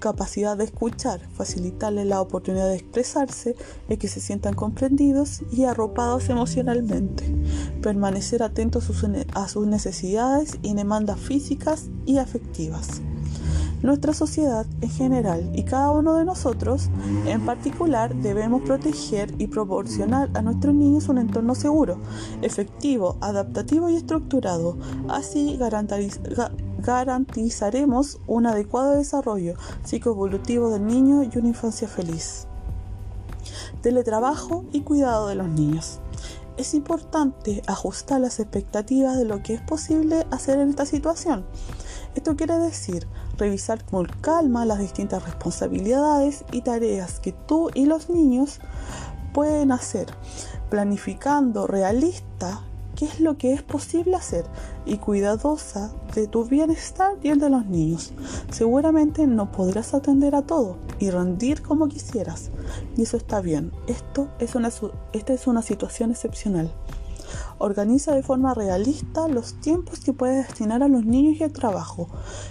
capacidad 0.00 0.56
de 0.56 0.64
escuchar, 0.64 1.20
facilitarles 1.34 2.06
la 2.06 2.20
oportunidad 2.20 2.68
de 2.68 2.76
expresarse 2.76 3.54
y 3.88 3.96
que 3.98 4.08
se 4.08 4.20
sientan 4.20 4.54
comprendidos 4.54 5.42
y 5.52 5.64
arropados 5.64 6.28
emocionalmente, 6.28 7.24
permanecer 7.82 8.42
atentos 8.42 8.90
a 9.34 9.48
sus 9.48 9.66
necesidades 9.66 10.58
y 10.62 10.74
demandas 10.74 11.20
físicas 11.20 11.88
y 12.06 12.18
afectivas. 12.18 13.02
Nuestra 13.82 14.12
sociedad 14.12 14.66
en 14.82 14.90
general 14.90 15.50
y 15.54 15.62
cada 15.62 15.90
uno 15.90 16.14
de 16.16 16.26
nosotros 16.26 16.90
en 17.24 17.46
particular 17.46 18.14
debemos 18.14 18.60
proteger 18.60 19.32
y 19.38 19.46
proporcionar 19.46 20.28
a 20.34 20.42
nuestros 20.42 20.74
niños 20.74 21.08
un 21.08 21.16
entorno 21.16 21.54
seguro, 21.54 21.96
efectivo, 22.42 23.16
adaptativo 23.22 23.88
y 23.88 23.96
estructurado. 23.96 24.76
Así 25.08 25.58
garantizaremos 26.78 28.20
un 28.26 28.46
adecuado 28.46 28.96
desarrollo 28.96 29.54
psicoevolutivo 29.82 30.68
del 30.68 30.86
niño 30.86 31.22
y 31.22 31.38
una 31.38 31.48
infancia 31.48 31.88
feliz. 31.88 32.46
Teletrabajo 33.80 34.66
y 34.72 34.82
cuidado 34.82 35.28
de 35.28 35.36
los 35.36 35.48
niños. 35.48 36.00
Es 36.58 36.74
importante 36.74 37.62
ajustar 37.66 38.20
las 38.20 38.40
expectativas 38.40 39.16
de 39.16 39.24
lo 39.24 39.42
que 39.42 39.54
es 39.54 39.62
posible 39.62 40.26
hacer 40.30 40.58
en 40.58 40.68
esta 40.68 40.84
situación. 40.84 41.46
Esto 42.14 42.36
quiere 42.36 42.58
decir 42.58 43.06
revisar 43.38 43.84
con 43.84 44.06
calma 44.06 44.64
las 44.64 44.78
distintas 44.78 45.24
responsabilidades 45.24 46.44
y 46.52 46.62
tareas 46.62 47.20
que 47.20 47.32
tú 47.32 47.70
y 47.74 47.86
los 47.86 48.10
niños 48.10 48.60
pueden 49.32 49.72
hacer, 49.72 50.08
planificando 50.68 51.66
realista 51.66 52.62
qué 52.96 53.06
es 53.06 53.20
lo 53.20 53.38
que 53.38 53.54
es 53.54 53.62
posible 53.62 54.16
hacer 54.16 54.44
y 54.84 54.98
cuidadosa 54.98 55.92
de 56.14 56.26
tu 56.26 56.44
bienestar 56.44 57.12
y 57.22 57.28
el 57.28 57.38
de 57.38 57.48
los 57.48 57.64
niños. 57.64 58.12
Seguramente 58.50 59.26
no 59.26 59.52
podrás 59.52 59.94
atender 59.94 60.34
a 60.34 60.42
todo 60.42 60.76
y 60.98 61.10
rendir 61.10 61.62
como 61.62 61.88
quisieras, 61.88 62.50
y 62.96 63.02
eso 63.02 63.16
está 63.16 63.40
bien. 63.40 63.72
Esto 63.86 64.28
es 64.38 64.54
una, 64.54 64.70
esta 65.12 65.32
es 65.32 65.46
una 65.46 65.62
situación 65.62 66.10
excepcional. 66.10 66.70
Organiza 67.58 68.14
de 68.14 68.22
forma 68.22 68.54
realista 68.54 69.28
los 69.28 69.54
tiempos 69.54 70.00
que 70.00 70.12
puedes 70.12 70.46
destinar 70.46 70.82
a 70.82 70.88
los 70.88 71.04
niños 71.04 71.36
y 71.38 71.44
al 71.44 71.52
trabajo. 71.52 72.08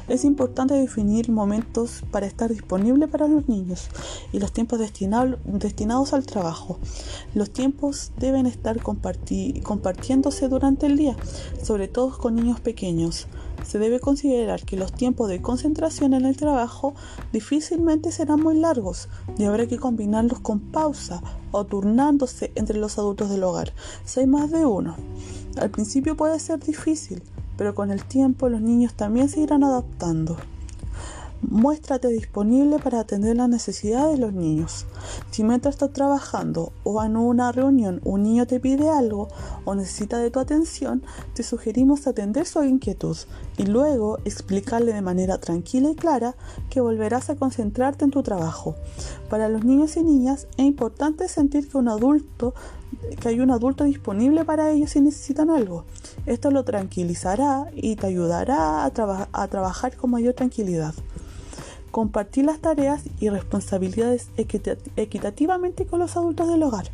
Es 0.08 0.24
importante 0.24 0.74
definir 0.74 1.32
momentos 1.32 2.04
para 2.12 2.26
estar 2.26 2.50
disponible 2.50 3.08
para 3.08 3.28
los 3.28 3.48
niños 3.48 3.89
y 4.32 4.39
los 4.39 4.52
tiempos 4.52 4.80
destinados 4.80 6.13
al 6.13 6.26
trabajo. 6.26 6.80
Los 7.34 7.52
tiempos 7.52 8.12
deben 8.18 8.46
estar 8.46 8.82
compartiéndose 8.82 10.48
durante 10.48 10.86
el 10.86 10.98
día, 10.98 11.15
sobre 11.63 11.88
todo 11.88 12.18
con 12.18 12.36
niños 12.36 12.60
pequeños. 12.60 13.28
Se 13.63 13.80
debe 13.80 14.00
considerar 14.00 14.63
que 14.63 14.78
los 14.78 14.91
tiempos 14.91 15.30
de 15.30 15.41
concentración 15.41 16.13
en 16.13 16.26
el 16.26 16.38
trabajo 16.38 16.93
difícilmente 17.32 18.12
serán 18.12 18.41
muy 18.41 18.58
largos 18.58 19.10
y 19.38 19.43
habrá 19.43 19.67
que 19.67 19.78
combinarlos 19.78 20.39
con 20.39 20.60
pausa 20.60 21.22
o 21.52 21.65
turnándose 21.65 22.52
entre 22.56 22.80
los 22.80 22.98
adultos 22.98 23.30
del 23.30 23.43
hogar, 23.43 23.74
si 24.06 24.22
hay 24.22 24.28
más 24.28 24.52
de 24.52 24.65
uno. 24.65 24.95
Al 25.58 25.69
principio 25.69 26.15
puede 26.15 26.39
ser 26.39 26.60
difícil, 26.60 27.22
pero 27.58 27.76
con 27.76 27.91
el 27.91 28.04
tiempo 28.04 28.50
los 28.50 28.62
niños 28.62 28.93
también 28.93 29.30
se 29.30 29.41
irán 29.41 29.63
adaptando. 29.63 30.38
Muéstrate 31.41 32.10
disponible 32.10 32.80
para 32.80 32.99
atender 32.99 33.38
las 33.38 33.47
necesidades 33.47 34.17
de 34.17 34.25
los 34.25 34.34
niños. 34.34 34.86
Si 35.32 35.41
mientras 35.45 35.75
estás 35.75 35.93
trabajando 35.93 36.73
o 36.84 37.02
en 37.02 37.15
una 37.15 37.54
reunión 37.54 38.02
un 38.04 38.23
niño 38.23 38.45
te 38.45 38.60
pide 38.60 38.89
algo 38.89 39.30
o 39.63 39.73
necesita 39.73 40.17
de 40.17 40.32
tu 40.32 40.41
atención, 40.41 41.02
te 41.34 41.43
sugerimos 41.43 42.08
atender 42.08 42.45
su 42.45 42.62
inquietud 42.65 43.15
y 43.58 43.63
luego 43.63 44.17
explicarle 44.25 44.91
de 44.91 45.02
manera 45.02 45.38
tranquila 45.38 45.91
y 45.91 45.95
clara 45.95 46.36
que 46.69 46.82
volverás 46.82 47.30
a 47.30 47.38
concentrarte 47.38 48.04
en 48.04 48.12
tu 48.12 48.21
trabajo. 48.21 48.75
Para 49.30 49.47
los 49.47 49.63
niños 49.63 49.95
y 49.95 50.04
niñas 50.04 50.47
es 50.58 50.65
importante 50.65 51.30
sentir 51.30 51.69
que 51.69 51.78
un 51.78 51.88
adulto 51.88 52.54
que 53.21 53.30
hay 53.30 53.39
un 53.39 53.52
adulto 53.52 53.86
disponible 53.86 54.43
para 54.43 54.71
ellos 54.71 54.91
si 54.91 54.99
necesitan 54.99 55.49
algo. 55.49 55.86
Esto 56.25 56.52
lo 56.52 56.65
tranquilizará 56.65 57.69
y 57.73 57.95
te 57.95 58.08
ayudará 58.08 58.84
a, 58.84 58.91
a 59.32 59.47
trabajar 59.47 59.95
con 59.95 60.12
mayor 60.12 60.34
tranquilidad. 60.34 60.93
Compartir 61.91 62.45
las 62.45 62.60
tareas 62.60 63.04
y 63.19 63.30
responsabilidades 63.30 64.30
equitativamente 64.38 65.86
con 65.86 65.99
los 65.99 66.15
adultos 66.17 66.47
del 66.47 66.63
hogar. 66.63 66.91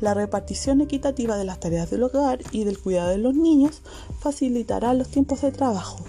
La 0.00 0.14
repartición 0.14 0.80
equitativa 0.80 1.36
de 1.36 1.44
las 1.44 1.60
tareas 1.60 1.90
del 1.90 2.02
hogar 2.02 2.40
y 2.52 2.64
del 2.64 2.78
cuidado 2.78 3.10
de 3.10 3.18
los 3.18 3.34
niños 3.34 3.82
facilitará 4.20 4.92
los 4.94 5.08
tiempos 5.08 5.40
de 5.40 5.52
trabajo 5.52 6.04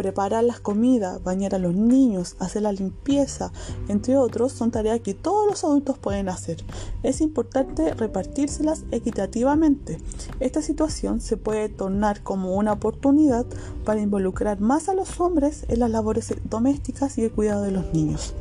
preparar 0.00 0.44
las 0.44 0.60
comidas, 0.60 1.22
bañar 1.22 1.54
a 1.54 1.58
los 1.58 1.74
niños, 1.74 2.34
hacer 2.38 2.62
la 2.62 2.72
limpieza, 2.72 3.52
entre 3.86 4.16
otros, 4.16 4.50
son 4.50 4.70
tareas 4.70 5.00
que 5.00 5.12
todos 5.12 5.46
los 5.46 5.62
adultos 5.62 5.98
pueden 5.98 6.30
hacer. 6.30 6.64
Es 7.02 7.20
importante 7.20 7.92
repartírselas 7.92 8.84
equitativamente. 8.92 9.98
Esta 10.40 10.62
situación 10.62 11.20
se 11.20 11.36
puede 11.36 11.68
tornar 11.68 12.22
como 12.22 12.54
una 12.54 12.72
oportunidad 12.72 13.44
para 13.84 14.00
involucrar 14.00 14.58
más 14.58 14.88
a 14.88 14.94
los 14.94 15.20
hombres 15.20 15.66
en 15.68 15.80
las 15.80 15.90
labores 15.90 16.34
domésticas 16.48 17.18
y 17.18 17.24
el 17.24 17.32
cuidado 17.32 17.64
de 17.64 17.72
los 17.72 17.92
niños. 17.92 18.32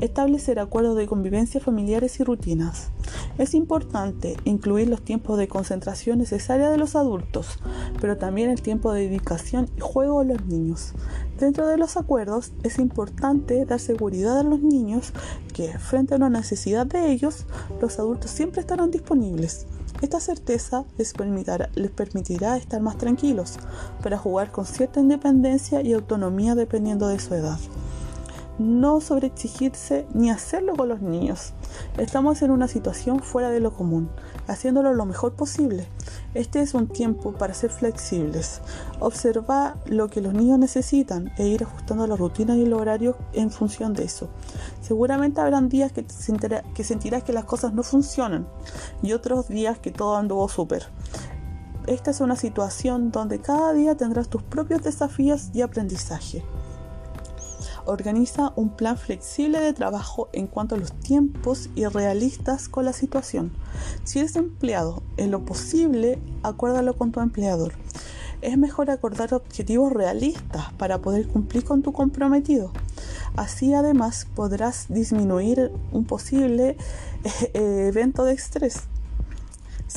Establecer 0.00 0.58
acuerdos 0.58 0.94
de 0.94 1.06
convivencia 1.06 1.58
familiares 1.58 2.20
y 2.20 2.24
rutinas. 2.24 2.90
Es 3.38 3.54
importante 3.54 4.36
incluir 4.44 4.88
los 4.88 5.00
tiempos 5.00 5.38
de 5.38 5.48
concentración 5.48 6.18
necesarios 6.18 6.70
de 6.70 6.76
los 6.76 6.96
adultos, 6.96 7.58
pero 7.98 8.18
también 8.18 8.50
el 8.50 8.60
tiempo 8.60 8.92
de 8.92 9.08
dedicación 9.08 9.70
y 9.74 9.80
juego 9.80 10.22
de 10.22 10.34
los 10.34 10.44
niños. 10.44 10.92
Dentro 11.40 11.66
de 11.66 11.78
los 11.78 11.96
acuerdos 11.96 12.52
es 12.62 12.78
importante 12.78 13.64
dar 13.64 13.80
seguridad 13.80 14.38
a 14.38 14.42
los 14.42 14.60
niños 14.60 15.14
que, 15.54 15.78
frente 15.78 16.12
a 16.12 16.18
una 16.18 16.28
necesidad 16.28 16.84
de 16.84 17.10
ellos, 17.10 17.46
los 17.80 17.98
adultos 17.98 18.30
siempre 18.30 18.60
estarán 18.60 18.90
disponibles. 18.90 19.66
Esta 20.02 20.20
certeza 20.20 20.84
les 20.98 21.14
permitirá 21.14 22.56
estar 22.58 22.82
más 22.82 22.98
tranquilos 22.98 23.58
para 24.02 24.18
jugar 24.18 24.52
con 24.52 24.66
cierta 24.66 25.00
independencia 25.00 25.80
y 25.80 25.94
autonomía 25.94 26.54
dependiendo 26.54 27.08
de 27.08 27.18
su 27.18 27.32
edad 27.32 27.58
no 28.58 29.00
sobreexigirse 29.00 30.06
ni 30.14 30.30
hacerlo 30.30 30.74
con 30.74 30.88
los 30.88 31.00
niños. 31.00 31.52
Estamos 31.98 32.42
en 32.42 32.50
una 32.50 32.68
situación 32.68 33.20
fuera 33.20 33.50
de 33.50 33.60
lo 33.60 33.72
común, 33.72 34.08
haciéndolo 34.46 34.94
lo 34.94 35.04
mejor 35.04 35.34
posible. 35.34 35.86
Este 36.34 36.60
es 36.60 36.74
un 36.74 36.88
tiempo 36.88 37.32
para 37.32 37.54
ser 37.54 37.70
flexibles, 37.70 38.60
observar 39.00 39.76
lo 39.86 40.08
que 40.08 40.20
los 40.20 40.32
niños 40.32 40.58
necesitan 40.58 41.32
e 41.36 41.46
ir 41.46 41.64
ajustando 41.64 42.06
la 42.06 42.16
rutina 42.16 42.56
y 42.56 42.62
el 42.62 42.72
horario 42.72 43.16
en 43.32 43.50
función 43.50 43.92
de 43.94 44.04
eso. 44.04 44.28
Seguramente 44.80 45.40
habrán 45.40 45.68
días 45.68 45.92
que, 45.92 46.06
que 46.74 46.84
sentirás 46.84 47.22
que 47.22 47.32
las 47.32 47.44
cosas 47.44 47.72
no 47.72 47.82
funcionan 47.82 48.46
y 49.02 49.12
otros 49.12 49.48
días 49.48 49.78
que 49.78 49.90
todo 49.90 50.16
anduvo 50.16 50.48
súper. 50.48 50.86
Esta 51.86 52.10
es 52.10 52.20
una 52.20 52.34
situación 52.34 53.12
donde 53.12 53.40
cada 53.40 53.72
día 53.72 53.96
tendrás 53.96 54.28
tus 54.28 54.42
propios 54.42 54.82
desafíos 54.82 55.50
y 55.54 55.62
aprendizaje. 55.62 56.42
Organiza 57.86 58.52
un 58.56 58.70
plan 58.70 58.98
flexible 58.98 59.60
de 59.60 59.72
trabajo 59.72 60.28
en 60.32 60.48
cuanto 60.48 60.74
a 60.74 60.78
los 60.78 60.92
tiempos 60.92 61.70
y 61.74 61.86
realistas 61.86 62.68
con 62.68 62.84
la 62.84 62.92
situación. 62.92 63.52
Si 64.04 64.18
eres 64.18 64.36
empleado, 64.36 65.02
en 65.16 65.30
lo 65.30 65.44
posible, 65.44 66.18
acuérdalo 66.42 66.96
con 66.96 67.12
tu 67.12 67.20
empleador. 67.20 67.72
Es 68.42 68.58
mejor 68.58 68.90
acordar 68.90 69.32
objetivos 69.34 69.92
realistas 69.92 70.72
para 70.74 70.98
poder 70.98 71.28
cumplir 71.28 71.64
con 71.64 71.82
tu 71.82 71.92
comprometido. 71.92 72.72
Así 73.36 73.72
además 73.72 74.26
podrás 74.34 74.86
disminuir 74.88 75.70
un 75.92 76.04
posible 76.04 76.76
eh, 77.54 77.86
evento 77.88 78.24
de 78.24 78.34
estrés. 78.34 78.82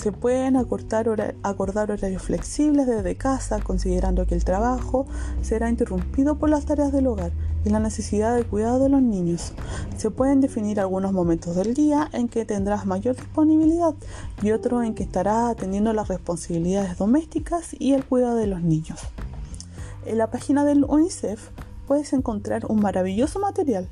Se 0.02 0.14
pueden 0.14 0.56
acordar 0.56 1.10
horarios 1.10 2.22
flexibles 2.22 2.88
desde 2.88 3.18
casa, 3.18 3.60
considerando 3.60 4.26
que 4.26 4.34
el 4.34 4.46
trabajo 4.46 5.06
será 5.42 5.70
interrumpido 5.70 6.38
por 6.38 6.50
las 6.50 6.66
tareas 6.66 6.94
del 6.94 7.08
hogar 7.08 7.34
y 7.66 7.70
la 7.70 7.82
necesidad 7.82 8.34
de 8.34 8.46
cuidado 8.46 8.80
de 8.80 8.88
los 8.88 9.02
niños. 9.02 9.52
Se 9.98 10.10
pueden 10.10 10.40
definir 10.40 10.80
algunos 10.80 11.12
momentos 11.12 11.58
del 11.58 11.74
día 11.74 12.10
en 12.14 12.30
que 12.30 12.46
tendrás 12.46 12.86
mayor 12.86 13.18
disponibilidad 13.18 13.94
y 14.42 14.52
otros 14.52 14.86
en 14.86 14.96
que 14.96 15.04
estarás 15.04 15.52
atendiendo 15.52 15.92
las 15.92 16.08
responsabilidades 16.08 16.98
domésticas 16.98 17.76
y 17.78 17.92
el 17.92 18.06
cuidado 18.06 18.38
de 18.38 18.48
los 18.48 18.62
niños. 18.62 19.02
En 20.06 20.18
la 20.18 20.32
página 20.32 20.64
del 20.64 20.86
UNICEF 20.86 21.50
puedes 21.88 22.14
encontrar 22.14 22.66
un 22.70 22.80
maravilloso 22.80 23.40
material 23.40 23.90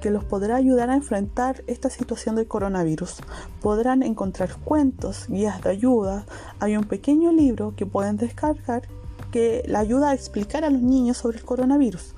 que 0.00 0.10
los 0.10 0.24
podrá 0.24 0.56
ayudar 0.56 0.90
a 0.90 0.94
enfrentar 0.94 1.62
esta 1.66 1.90
situación 1.90 2.36
del 2.36 2.46
coronavirus. 2.48 3.18
Podrán 3.60 4.02
encontrar 4.02 4.56
cuentos, 4.64 5.26
guías 5.28 5.62
de 5.62 5.70
ayuda, 5.70 6.26
hay 6.58 6.76
un 6.76 6.84
pequeño 6.84 7.32
libro 7.32 7.74
que 7.76 7.86
pueden 7.86 8.16
descargar 8.16 8.82
que 9.30 9.62
le 9.66 9.76
ayuda 9.76 10.10
a 10.10 10.14
explicar 10.14 10.64
a 10.64 10.70
los 10.70 10.82
niños 10.82 11.18
sobre 11.18 11.38
el 11.38 11.44
coronavirus 11.44 12.14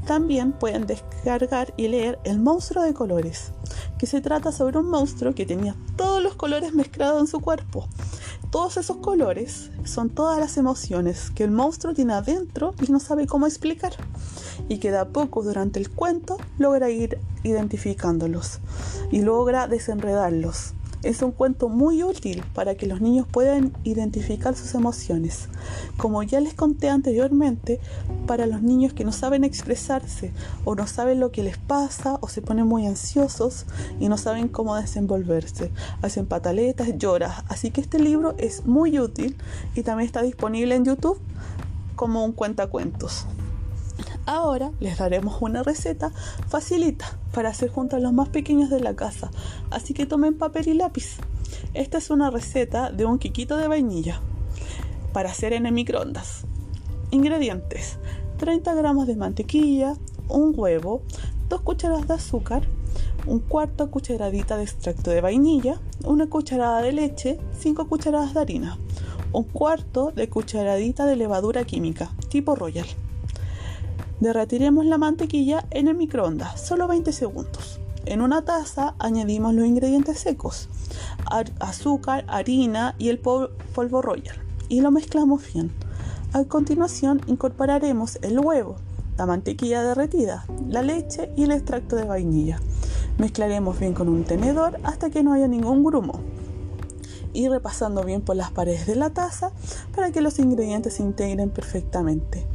También 0.06 0.52
pueden 0.52 0.86
descargar 0.86 1.72
y 1.76 1.88
leer 1.88 2.18
El 2.24 2.40
monstruo 2.40 2.82
de 2.82 2.94
colores, 2.94 3.52
que 3.98 4.06
se 4.06 4.20
trata 4.20 4.52
sobre 4.52 4.78
un 4.78 4.90
monstruo 4.90 5.34
que 5.34 5.46
tenía 5.46 5.76
todos 5.96 6.22
los 6.22 6.34
colores 6.34 6.74
mezclados 6.74 7.20
en 7.20 7.26
su 7.26 7.40
cuerpo. 7.40 7.86
Todos 8.50 8.76
esos 8.76 8.96
colores 8.96 9.70
son 9.84 10.10
todas 10.10 10.38
las 10.40 10.56
emociones 10.56 11.30
que 11.30 11.44
el 11.44 11.52
monstruo 11.52 11.94
tiene 11.94 12.14
adentro 12.14 12.74
y 12.82 12.90
no 12.90 12.98
sabe 12.98 13.26
cómo 13.26 13.46
explicar. 13.46 13.92
Y 14.68 14.78
que 14.78 14.90
de 14.90 14.98
a 14.98 15.08
poco 15.08 15.42
durante 15.42 15.80
el 15.80 15.90
cuento 15.90 16.36
logra 16.58 16.90
ir 16.90 17.18
identificándolos 17.42 18.60
y 19.10 19.22
logra 19.22 19.66
desenredarlos. 19.66 20.74
Es 21.02 21.22
un 21.22 21.32
cuento 21.32 21.70
muy 21.70 22.02
útil 22.04 22.44
para 22.54 22.74
que 22.74 22.86
los 22.86 23.00
niños 23.00 23.26
puedan 23.26 23.72
identificar 23.84 24.54
sus 24.54 24.74
emociones. 24.74 25.48
Como 25.96 26.22
ya 26.22 26.40
les 26.40 26.52
conté 26.52 26.90
anteriormente, 26.90 27.80
para 28.26 28.46
los 28.46 28.60
niños 28.60 28.92
que 28.92 29.06
no 29.06 29.10
saben 29.10 29.42
expresarse 29.42 30.30
o 30.66 30.74
no 30.74 30.86
saben 30.86 31.18
lo 31.18 31.32
que 31.32 31.42
les 31.42 31.56
pasa 31.56 32.18
o 32.20 32.28
se 32.28 32.42
ponen 32.42 32.66
muy 32.66 32.86
ansiosos 32.86 33.64
y 33.98 34.10
no 34.10 34.18
saben 34.18 34.48
cómo 34.48 34.76
desenvolverse, 34.76 35.70
hacen 36.02 36.26
pataletas, 36.26 36.98
lloran. 36.98 37.32
Así 37.48 37.70
que 37.70 37.80
este 37.80 37.98
libro 37.98 38.34
es 38.36 38.66
muy 38.66 38.98
útil 38.98 39.38
y 39.74 39.82
también 39.82 40.06
está 40.06 40.20
disponible 40.20 40.74
en 40.74 40.84
YouTube 40.84 41.18
como 41.96 42.26
un 42.26 42.32
cuentacuentos. 42.32 43.26
Ahora 44.32 44.70
les 44.78 44.96
daremos 44.96 45.42
una 45.42 45.64
receta 45.64 46.12
facilita 46.46 47.18
para 47.32 47.48
hacer 47.48 47.68
junto 47.68 47.96
a 47.96 47.98
los 47.98 48.12
más 48.12 48.28
pequeños 48.28 48.70
de 48.70 48.78
la 48.78 48.94
casa, 48.94 49.32
así 49.72 49.92
que 49.92 50.06
tomen 50.06 50.38
papel 50.38 50.68
y 50.68 50.74
lápiz. 50.74 51.16
Esta 51.74 51.98
es 51.98 52.10
una 52.10 52.30
receta 52.30 52.92
de 52.92 53.06
un 53.06 53.18
quiquito 53.18 53.56
de 53.56 53.66
vainilla 53.66 54.20
para 55.12 55.30
hacer 55.30 55.52
en 55.52 55.66
el 55.66 55.72
microondas. 55.72 56.44
Ingredientes: 57.10 57.98
30 58.36 58.72
gramos 58.74 59.08
de 59.08 59.16
mantequilla, 59.16 59.94
un 60.28 60.52
huevo, 60.56 61.02
2 61.48 61.60
cucharadas 61.62 62.06
de 62.06 62.14
azúcar, 62.14 62.62
un 63.26 63.40
cuarto 63.40 63.90
cucharadita 63.90 64.56
de 64.56 64.62
extracto 64.62 65.10
de 65.10 65.22
vainilla, 65.22 65.80
una 66.04 66.28
cucharada 66.28 66.82
de 66.82 66.92
leche, 66.92 67.40
5 67.58 67.88
cucharadas 67.88 68.34
de 68.34 68.40
harina, 68.42 68.78
un 69.32 69.42
cuarto 69.42 70.12
de 70.14 70.28
cucharadita 70.28 71.04
de 71.04 71.16
levadura 71.16 71.64
química 71.64 72.12
tipo 72.28 72.54
Royal. 72.54 72.86
Derretiremos 74.20 74.84
la 74.84 74.98
mantequilla 74.98 75.66
en 75.70 75.88
el 75.88 75.96
microondas, 75.96 76.60
solo 76.60 76.86
20 76.86 77.10
segundos. 77.12 77.80
En 78.04 78.20
una 78.20 78.42
taza 78.44 78.94
añadimos 78.98 79.54
los 79.54 79.66
ingredientes 79.66 80.18
secos, 80.18 80.68
azúcar, 81.58 82.24
harina 82.28 82.94
y 82.98 83.08
el 83.08 83.18
polvo 83.18 84.02
royal 84.02 84.36
y 84.68 84.80
lo 84.80 84.90
mezclamos 84.90 85.42
bien. 85.52 85.70
A 86.32 86.44
continuación 86.44 87.20
incorporaremos 87.26 88.18
el 88.22 88.38
huevo, 88.38 88.76
la 89.18 89.26
mantequilla 89.26 89.82
derretida, 89.82 90.46
la 90.68 90.82
leche 90.82 91.30
y 91.36 91.44
el 91.44 91.52
extracto 91.52 91.96
de 91.96 92.04
vainilla. 92.04 92.60
Mezclaremos 93.18 93.78
bien 93.78 93.92
con 93.92 94.08
un 94.08 94.24
tenedor 94.24 94.78
hasta 94.84 95.10
que 95.10 95.22
no 95.22 95.32
haya 95.32 95.48
ningún 95.48 95.82
grumo 95.82 96.20
y 97.32 97.48
repasando 97.48 98.02
bien 98.02 98.22
por 98.22 98.36
las 98.36 98.50
paredes 98.50 98.86
de 98.86 98.96
la 98.96 99.10
taza 99.10 99.52
para 99.94 100.10
que 100.10 100.20
los 100.20 100.38
ingredientes 100.38 100.94
se 100.94 101.02
integren 101.02 101.50
perfectamente. 101.50 102.46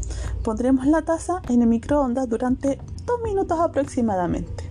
Pondremos 0.46 0.86
la 0.86 1.02
taza 1.02 1.42
en 1.50 1.64
el 1.64 1.68
microondas 1.68 2.30
durante 2.30 2.80
2 3.08 3.22
minutos 3.24 3.60
aproximadamente. 3.60 4.70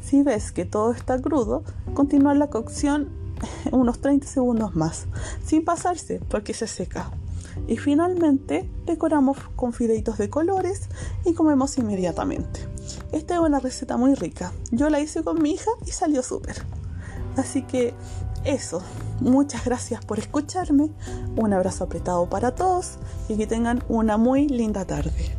Si 0.00 0.22
ves 0.22 0.52
que 0.52 0.64
todo 0.64 0.92
está 0.92 1.20
crudo, 1.20 1.64
continuar 1.92 2.36
la 2.36 2.50
cocción 2.50 3.08
unos 3.72 3.98
30 3.98 4.28
segundos 4.28 4.76
más, 4.76 5.08
sin 5.44 5.64
pasarse 5.64 6.20
porque 6.28 6.54
se 6.54 6.68
seca. 6.68 7.10
Y 7.66 7.78
finalmente 7.78 8.70
decoramos 8.86 9.38
con 9.56 9.72
fideitos 9.72 10.18
de 10.18 10.30
colores 10.30 10.88
y 11.24 11.34
comemos 11.34 11.78
inmediatamente. 11.78 12.60
Esta 13.10 13.34
es 13.34 13.40
una 13.40 13.58
receta 13.58 13.96
muy 13.96 14.14
rica. 14.14 14.52
Yo 14.70 14.88
la 14.88 15.00
hice 15.00 15.24
con 15.24 15.42
mi 15.42 15.50
hija 15.50 15.72
y 15.84 15.90
salió 15.90 16.22
súper. 16.22 16.64
Así 17.36 17.62
que 17.62 17.92
eso, 18.48 18.82
muchas 19.20 19.64
gracias 19.64 20.02
por 20.04 20.18
escucharme, 20.18 20.90
un 21.36 21.52
abrazo 21.52 21.84
apretado 21.84 22.28
para 22.30 22.54
todos 22.54 22.98
y 23.28 23.36
que 23.36 23.46
tengan 23.46 23.84
una 23.88 24.16
muy 24.16 24.48
linda 24.48 24.86
tarde. 24.86 25.36